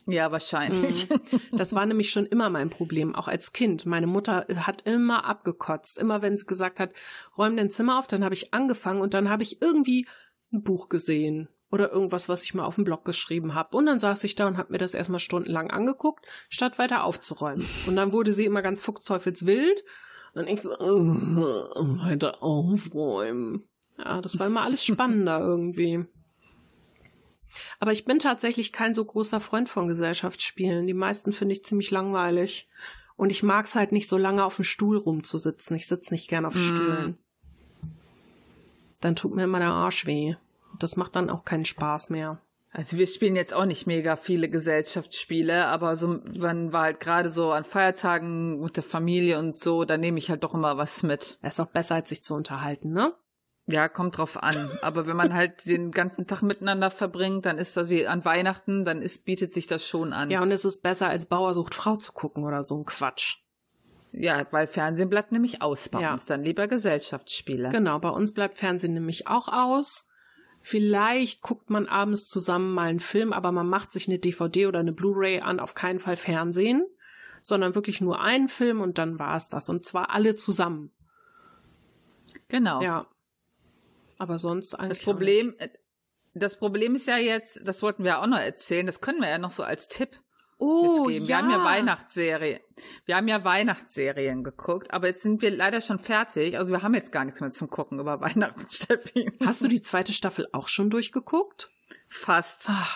[0.07, 1.09] Ja, wahrscheinlich.
[1.50, 3.86] Das war nämlich schon immer mein Problem, auch als Kind.
[3.86, 5.98] Meine Mutter hat immer abgekotzt.
[5.98, 6.92] Immer wenn sie gesagt hat,
[7.36, 10.07] räum dein Zimmer auf, dann habe ich angefangen und dann habe ich irgendwie
[10.52, 13.76] ein Buch gesehen oder irgendwas, was ich mal auf dem Blog geschrieben habe.
[13.76, 17.66] Und dann saß ich da und habe mir das erstmal stundenlang angeguckt, statt weiter aufzuräumen.
[17.86, 19.84] Und dann wurde sie immer ganz fuchsteufelswild
[20.34, 23.68] und ich so, äh, weiter aufräumen.
[23.98, 26.04] Ja, das war immer alles spannender irgendwie.
[27.80, 30.86] Aber ich bin tatsächlich kein so großer Freund von Gesellschaftsspielen.
[30.86, 32.68] Die meisten finde ich ziemlich langweilig.
[33.16, 35.74] Und ich mag es halt nicht so lange auf dem Stuhl rumzusitzen.
[35.74, 36.58] Ich sitze nicht gern auf Mm.
[36.58, 37.18] Stühlen.
[39.00, 40.36] Dann tut mir immer der Arsch weh.
[40.78, 42.38] Das macht dann auch keinen Spaß mehr.
[42.72, 47.30] Also wir spielen jetzt auch nicht mega viele Gesellschaftsspiele, aber so man war halt gerade
[47.30, 51.02] so an Feiertagen mit der Familie und so, da nehme ich halt doch immer was
[51.02, 51.38] mit.
[51.40, 53.14] Es ist auch besser, als sich zu unterhalten, ne?
[53.68, 54.70] Ja, kommt drauf an.
[54.82, 58.84] Aber wenn man halt den ganzen Tag miteinander verbringt, dann ist das wie an Weihnachten,
[58.84, 60.30] dann ist, bietet sich das schon an.
[60.30, 63.38] Ja, und es ist besser, als Bauer sucht Frau zu gucken oder so ein Quatsch.
[64.12, 66.12] Ja, weil Fernsehen bleibt nämlich aus bei Ja.
[66.12, 66.26] uns.
[66.26, 67.70] Dann lieber Gesellschaftsspiele.
[67.70, 70.06] Genau, bei uns bleibt Fernsehen nämlich auch aus.
[70.68, 74.80] Vielleicht guckt man abends zusammen mal einen Film, aber man macht sich eine DVD oder
[74.80, 76.84] eine Blu-ray an, auf keinen Fall Fernsehen,
[77.40, 79.68] sondern wirklich nur einen Film und dann war es das.
[79.68, 80.90] Und zwar alle zusammen.
[82.48, 82.82] Genau.
[82.82, 83.06] Ja.
[84.18, 85.04] Aber sonst Das eigentlich.
[85.04, 85.68] Problem, äh,
[86.34, 89.38] das Problem ist ja jetzt, das wollten wir auch noch erzählen, das können wir ja
[89.38, 90.20] noch so als Tipp
[90.59, 91.26] oh, geben.
[91.26, 92.61] Wir haben ja Weihnachtsserien.
[93.04, 96.59] Wir haben ja Weihnachtsserien geguckt, aber jetzt sind wir leider schon fertig.
[96.59, 99.30] Also wir haben jetzt gar nichts mehr zum Gucken über Weihnachten, Steffi.
[99.44, 101.70] Hast du die zweite Staffel auch schon durchgeguckt?
[102.09, 102.68] Fast.
[102.68, 102.86] Ah.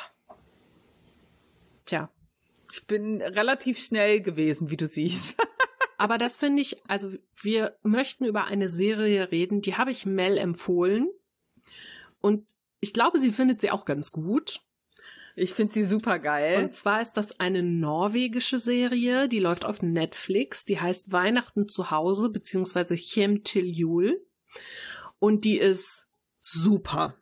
[1.85, 2.11] Tja.
[2.73, 5.37] Ich bin relativ schnell gewesen, wie du siehst.
[5.99, 10.39] Aber das finde ich, also wir möchten über eine Serie reden, die habe ich Mel
[10.39, 11.11] empfohlen.
[12.21, 12.49] Und
[12.81, 14.63] ich glaube, sie findet sie auch ganz gut.
[15.37, 16.65] Ich finde sie super geil.
[16.65, 21.91] Und zwar ist das eine norwegische Serie, die läuft auf Netflix, die heißt Weihnachten zu
[21.91, 24.25] Hause, beziehungsweise Hjem til Jul.
[25.19, 26.09] Und die ist
[26.41, 27.15] super.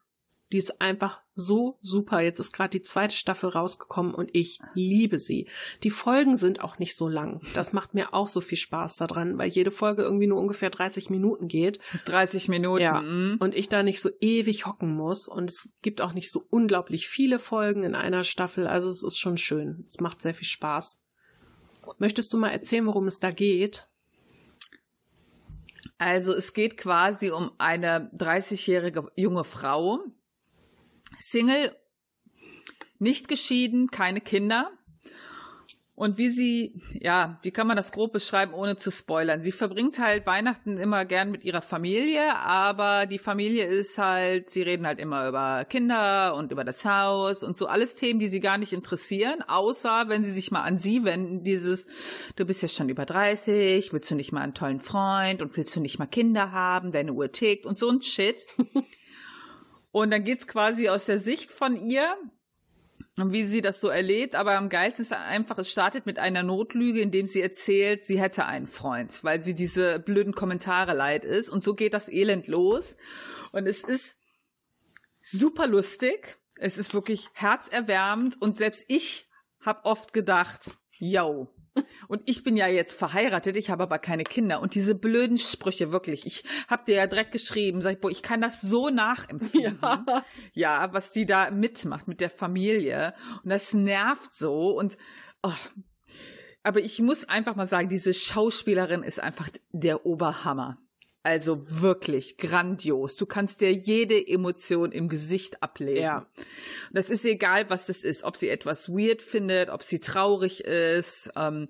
[0.52, 2.20] Die ist einfach so super.
[2.20, 5.48] Jetzt ist gerade die zweite Staffel rausgekommen und ich liebe sie.
[5.82, 7.40] Die Folgen sind auch nicht so lang.
[7.54, 11.10] Das macht mir auch so viel Spaß daran, weil jede Folge irgendwie nur ungefähr 30
[11.10, 11.80] Minuten geht.
[12.06, 12.82] 30 Minuten.
[12.82, 13.00] Ja.
[13.00, 13.36] mm.
[13.40, 15.28] Und ich da nicht so ewig hocken muss.
[15.28, 18.66] Und es gibt auch nicht so unglaublich viele Folgen in einer Staffel.
[18.66, 19.84] Also es ist schon schön.
[19.86, 21.00] Es macht sehr viel Spaß.
[21.98, 23.88] Möchtest du mal erzählen, worum es da geht?
[25.98, 30.00] Also es geht quasi um eine 30-jährige junge Frau,
[31.18, 31.74] Single,
[32.98, 34.70] nicht geschieden, keine Kinder.
[35.98, 39.42] Und wie sie, ja, wie kann man das grob beschreiben, ohne zu spoilern?
[39.42, 44.62] Sie verbringt halt Weihnachten immer gern mit ihrer Familie, aber die Familie ist halt, sie
[44.62, 48.38] reden halt immer über Kinder und über das Haus und so alles Themen, die sie
[48.38, 51.88] gar nicht interessieren, außer wenn sie sich mal an sie wenden, dieses,
[52.36, 55.74] du bist ja schon über 30, willst du nicht mal einen tollen Freund und willst
[55.74, 58.46] du nicht mal Kinder haben, deine Uhr tickt und so ein Shit.
[60.02, 62.16] und dann geht's quasi aus der Sicht von ihr,
[63.18, 66.44] und wie sie das so erlebt, aber am geilsten ist einfach, es startet mit einer
[66.44, 71.48] Notlüge, indem sie erzählt, sie hätte einen Freund, weil sie diese blöden Kommentare leid ist.
[71.48, 72.96] Und so geht das Elend los.
[73.50, 74.16] Und es ist
[75.20, 76.38] super lustig.
[76.58, 78.40] Es ist wirklich herzerwärmend.
[78.40, 79.28] Und selbst ich
[79.60, 81.48] habe oft gedacht, yo.
[82.08, 84.60] Und ich bin ja jetzt verheiratet, ich habe aber keine Kinder.
[84.60, 88.22] Und diese blöden Sprüche, wirklich, ich habe dir ja direkt geschrieben, sag ich, boah, ich
[88.22, 89.78] kann das so nachempfinden.
[89.82, 90.24] Ja.
[90.52, 93.12] ja, was die da mitmacht mit der Familie.
[93.44, 94.70] Und das nervt so.
[94.70, 94.96] Und
[95.42, 95.52] oh.
[96.62, 100.78] aber ich muss einfach mal sagen, diese Schauspielerin ist einfach der Oberhammer.
[101.24, 103.16] Also wirklich grandios.
[103.16, 106.02] Du kannst dir jede Emotion im Gesicht ablesen.
[106.02, 106.18] Ja.
[106.18, 106.26] Und
[106.92, 108.22] das ist egal, was das ist.
[108.22, 111.30] Ob sie etwas weird findet, ob sie traurig ist.
[111.36, 111.68] Ähm,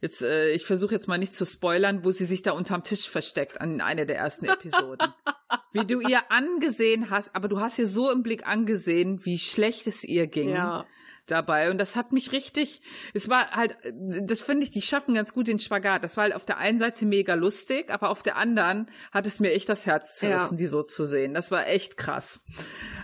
[0.00, 3.08] jetzt, äh, ich versuche jetzt mal nicht zu spoilern, wo sie sich da unterm Tisch
[3.08, 5.12] versteckt an einer der ersten Episoden.
[5.72, 9.86] wie du ihr angesehen hast, aber du hast ihr so im Blick angesehen, wie schlecht
[9.86, 10.86] es ihr ging Ja.
[11.26, 12.82] Dabei und das hat mich richtig,
[13.14, 13.76] es war halt,
[14.22, 16.04] das finde ich, die schaffen ganz gut den Spagat.
[16.04, 19.40] Das war halt auf der einen Seite mega lustig, aber auf der anderen hat es
[19.40, 20.58] mir echt das Herz zerrissen, Ja.
[20.58, 21.34] die so zu sehen.
[21.34, 22.40] Das war echt krass.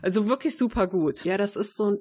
[0.02, 1.24] Also wirklich super gut.
[1.24, 1.98] Ja, das ist so ein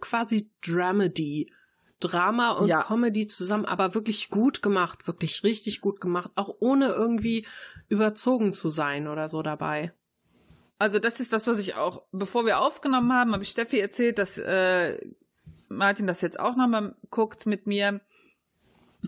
[0.00, 1.52] quasi Dramedy.
[2.00, 2.82] Drama und Ja.
[2.82, 7.46] Comedy zusammen, aber wirklich gut gemacht, wirklich richtig gut gemacht, auch ohne irgendwie
[7.88, 9.92] überzogen zu sein oder so dabei.
[10.80, 14.18] Also das ist das, was ich auch, bevor wir aufgenommen haben, habe ich Steffi erzählt,
[14.18, 14.98] dass äh,
[15.76, 18.00] Martin das jetzt auch nochmal guckt mit mir.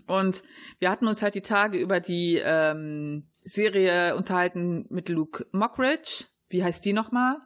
[0.07, 0.43] Und
[0.79, 6.25] wir hatten uns halt die Tage über die ähm, Serie unterhalten mit Luke Mockridge.
[6.49, 7.37] Wie heißt die nochmal?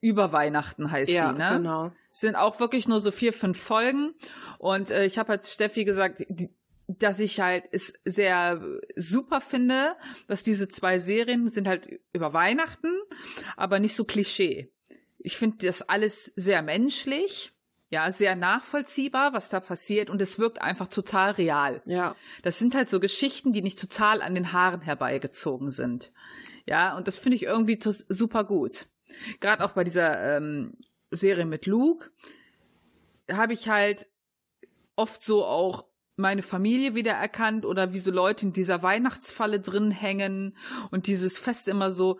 [0.00, 1.50] Über Weihnachten heißt ja, die, ne?
[1.52, 1.92] genau.
[2.12, 4.14] Es sind auch wirklich nur so vier, fünf Folgen.
[4.58, 6.50] Und äh, ich habe halt Steffi gesagt, die,
[6.88, 8.60] dass ich halt es sehr
[8.94, 9.96] super finde,
[10.28, 12.92] dass diese zwei Serien sind halt über Weihnachten,
[13.56, 14.72] aber nicht so Klischee.
[15.18, 17.55] Ich finde das alles sehr menschlich,
[17.88, 21.82] ja, sehr nachvollziehbar, was da passiert und es wirkt einfach total real.
[21.86, 22.16] Ja.
[22.42, 26.12] Das sind halt so Geschichten, die nicht total an den Haaren herbeigezogen sind.
[26.66, 28.86] Ja, und das finde ich irgendwie super gut.
[29.40, 30.76] Gerade auch bei dieser ähm,
[31.10, 32.10] Serie mit Luke
[33.30, 34.08] habe ich halt
[34.96, 35.86] oft so auch
[36.16, 40.56] meine Familie wiedererkannt oder wie so Leute in dieser Weihnachtsfalle drin hängen
[40.90, 42.18] und dieses Fest immer so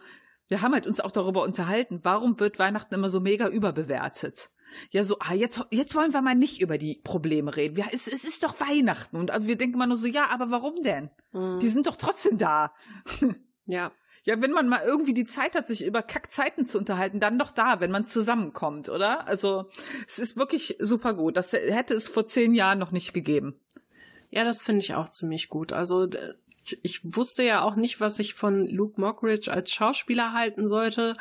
[0.48, 4.50] wir haben halt uns auch darüber unterhalten, warum wird Weihnachten immer so mega überbewertet?
[4.90, 7.76] Ja, so, ah, jetzt, jetzt wollen wir mal nicht über die Probleme reden.
[7.76, 9.16] Ja, es, es ist doch Weihnachten.
[9.16, 11.10] Und also wir denken immer nur so, ja, aber warum denn?
[11.32, 11.58] Mhm.
[11.60, 12.72] Die sind doch trotzdem da.
[13.68, 13.90] Ja.
[14.22, 17.50] Ja, wenn man mal irgendwie die Zeit hat, sich über Kackzeiten zu unterhalten, dann doch
[17.50, 19.26] da, wenn man zusammenkommt, oder?
[19.26, 19.70] Also,
[20.06, 21.36] es ist wirklich super gut.
[21.36, 23.60] Das hätte es vor zehn Jahren noch nicht gegeben.
[24.30, 25.72] Ja, das finde ich auch ziemlich gut.
[25.72, 26.08] Also
[26.82, 31.16] ich wusste ja auch nicht, was ich von Luke Mockridge als Schauspieler halten sollte.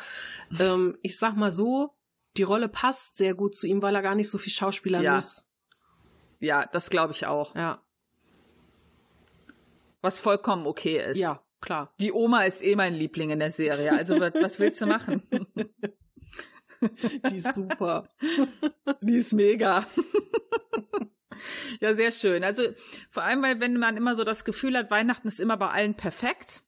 [0.58, 1.95] Ähm, ich sag mal so,
[2.38, 5.16] die Rolle passt sehr gut zu ihm, weil er gar nicht so viel Schauspieler Ja.
[5.16, 5.44] muss.
[6.40, 7.54] Ja, das glaube ich auch.
[7.54, 7.82] Ja.
[10.02, 11.18] Was vollkommen okay ist.
[11.18, 11.92] Ja, klar.
[11.98, 13.92] Die Oma ist eh mein Liebling in der Serie.
[13.92, 15.22] Also, was, was willst du machen?
[17.30, 18.06] Die ist super.
[19.00, 19.84] Die ist mega.
[21.80, 22.44] ja, sehr schön.
[22.44, 22.64] Also
[23.10, 25.94] vor allem, weil wenn man immer so das Gefühl hat, Weihnachten ist immer bei allen
[25.94, 26.64] perfekt.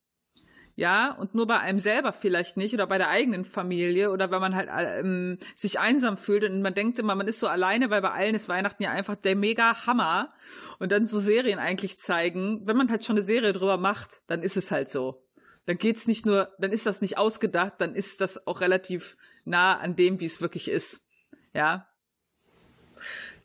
[0.79, 4.41] Ja, und nur bei einem selber vielleicht nicht oder bei der eigenen Familie oder wenn
[4.41, 8.01] man halt ähm, sich einsam fühlt und man denkt immer, man ist so alleine, weil
[8.01, 10.33] bei allen ist Weihnachten ja einfach der mega Hammer
[10.79, 12.65] und dann so Serien eigentlich zeigen.
[12.65, 15.27] Wenn man halt schon eine Serie drüber macht, dann ist es halt so.
[15.67, 19.79] Dann geht's nicht nur, dann ist das nicht ausgedacht, dann ist das auch relativ nah
[19.79, 21.09] an dem, wie es wirklich ist.
[21.55, 21.89] Ja,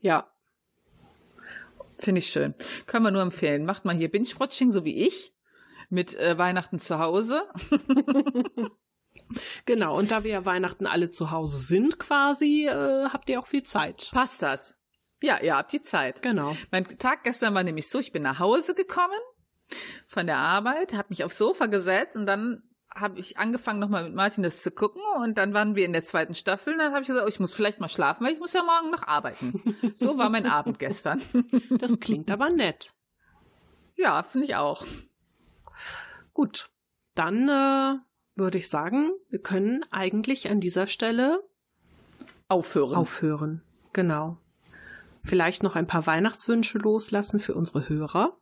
[0.01, 0.31] Ja.
[1.97, 2.53] Finde ich schön.
[2.85, 3.65] Können wir nur empfehlen.
[3.65, 5.33] Macht mal hier Binge-Watching, so wie ich,
[5.93, 7.43] mit äh, Weihnachten zu Hause.
[9.65, 9.97] Genau.
[9.97, 13.63] Und da wir ja Weihnachten alle zu Hause sind quasi, äh, habt ihr auch viel
[13.63, 14.09] Zeit.
[14.11, 14.79] Passt das?
[15.21, 16.21] Ja, ihr habt die Zeit.
[16.21, 16.55] Genau.
[16.71, 19.19] Mein Tag gestern war nämlich so, ich bin nach Hause gekommen
[20.05, 22.63] von der Arbeit, habe mich aufs Sofa gesetzt und dann
[22.93, 26.03] habe ich angefangen nochmal mit Martin das zu gucken und dann waren wir in der
[26.03, 28.39] zweiten Staffel und dann habe ich gesagt, oh, ich muss vielleicht mal schlafen, weil ich
[28.39, 29.93] muss ja morgen noch arbeiten.
[29.95, 31.21] So war mein Abend gestern.
[31.79, 32.93] Das klingt aber nett.
[33.95, 34.85] Ja, finde ich auch.
[36.33, 36.69] Gut.
[37.15, 37.99] Dann äh,
[38.35, 41.43] würde ich sagen, wir können eigentlich an dieser Stelle
[42.47, 42.95] Aufhören.
[42.95, 43.61] aufhören.
[43.93, 44.37] Genau.
[45.23, 48.37] Vielleicht noch ein paar Weihnachtswünsche loslassen für unsere Hörer.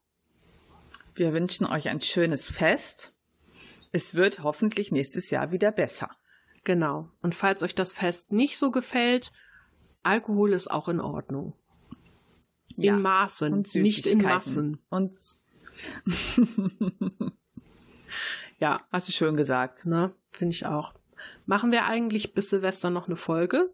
[1.13, 3.13] Wir wünschen euch ein schönes Fest.
[3.91, 6.09] Es wird hoffentlich nächstes Jahr wieder besser.
[6.63, 7.09] Genau.
[7.22, 9.31] Und falls euch das Fest nicht so gefällt,
[10.03, 11.53] Alkohol ist auch in Ordnung.
[12.77, 12.95] Ja.
[12.95, 14.22] In Maßen, nicht in.
[14.22, 14.80] Massen.
[14.89, 15.13] Und
[18.62, 19.86] Ja, hast du schön gesagt.
[19.88, 20.94] ne, finde ich auch.
[21.48, 23.74] Machen wir eigentlich bis Silvester noch eine Folge?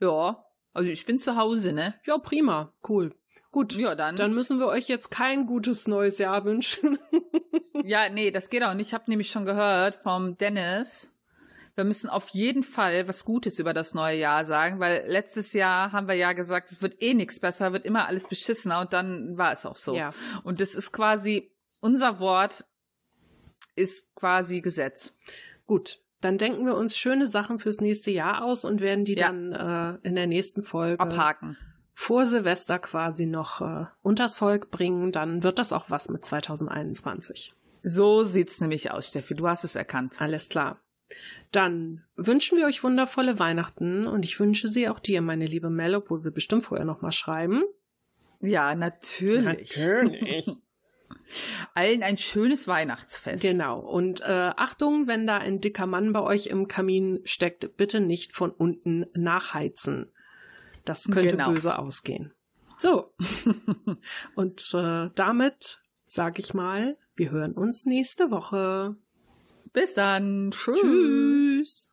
[0.00, 0.44] Ja,
[0.74, 1.94] also ich bin zu Hause, ne?
[2.04, 2.72] Ja, prima.
[2.86, 3.14] Cool.
[3.52, 3.76] Gut.
[3.76, 4.16] Ja, dann.
[4.16, 6.98] Dann müssen wir euch jetzt kein gutes neues Jahr wünschen.
[7.84, 8.88] Ja, nee, das geht auch nicht.
[8.88, 11.12] Ich habe nämlich schon gehört vom Dennis.
[11.76, 15.92] Wir müssen auf jeden Fall was Gutes über das neue Jahr sagen, weil letztes Jahr
[15.92, 19.38] haben wir ja gesagt, es wird eh nichts besser, wird immer alles beschissener und dann
[19.38, 19.94] war es auch so.
[19.94, 20.10] Ja.
[20.42, 22.64] Und das ist quasi, unser Wort
[23.76, 25.16] ist quasi Gesetz.
[25.66, 26.00] Gut.
[26.22, 29.26] Dann denken wir uns schöne Sachen fürs nächste Jahr aus und werden die Ja.
[29.28, 29.52] dann
[30.02, 31.56] äh, in der nächsten Folge Abhaken.
[31.92, 35.12] vor Silvester quasi noch äh, unters Volk bringen.
[35.12, 37.54] Dann wird das auch was mit 2021.
[37.82, 39.34] So sieht's nämlich aus, Steffi.
[39.34, 40.20] Du hast es erkannt.
[40.20, 40.80] Alles klar.
[41.52, 45.94] Dann wünschen wir euch wundervolle Weihnachten und ich wünsche sie auch dir, meine liebe Mel,
[45.94, 47.62] obwohl wir bestimmt vorher noch mal schreiben.
[48.40, 49.76] Ja, natürlich.
[49.76, 50.50] Natürlich.
[51.74, 53.42] Allen ein schönes Weihnachtsfest.
[53.42, 53.80] Genau.
[53.80, 58.32] Und äh, Achtung, wenn da ein dicker Mann bei euch im Kamin steckt, bitte nicht
[58.32, 60.12] von unten nachheizen.
[60.84, 61.52] Das könnte Genau.
[61.52, 62.32] böse ausgehen.
[62.78, 63.12] So.
[64.34, 68.96] Und äh, damit sage ich mal, wir hören uns nächste Woche.
[69.72, 70.52] Bis dann.
[70.52, 70.80] Tschüss.
[70.80, 71.92] Tschüss.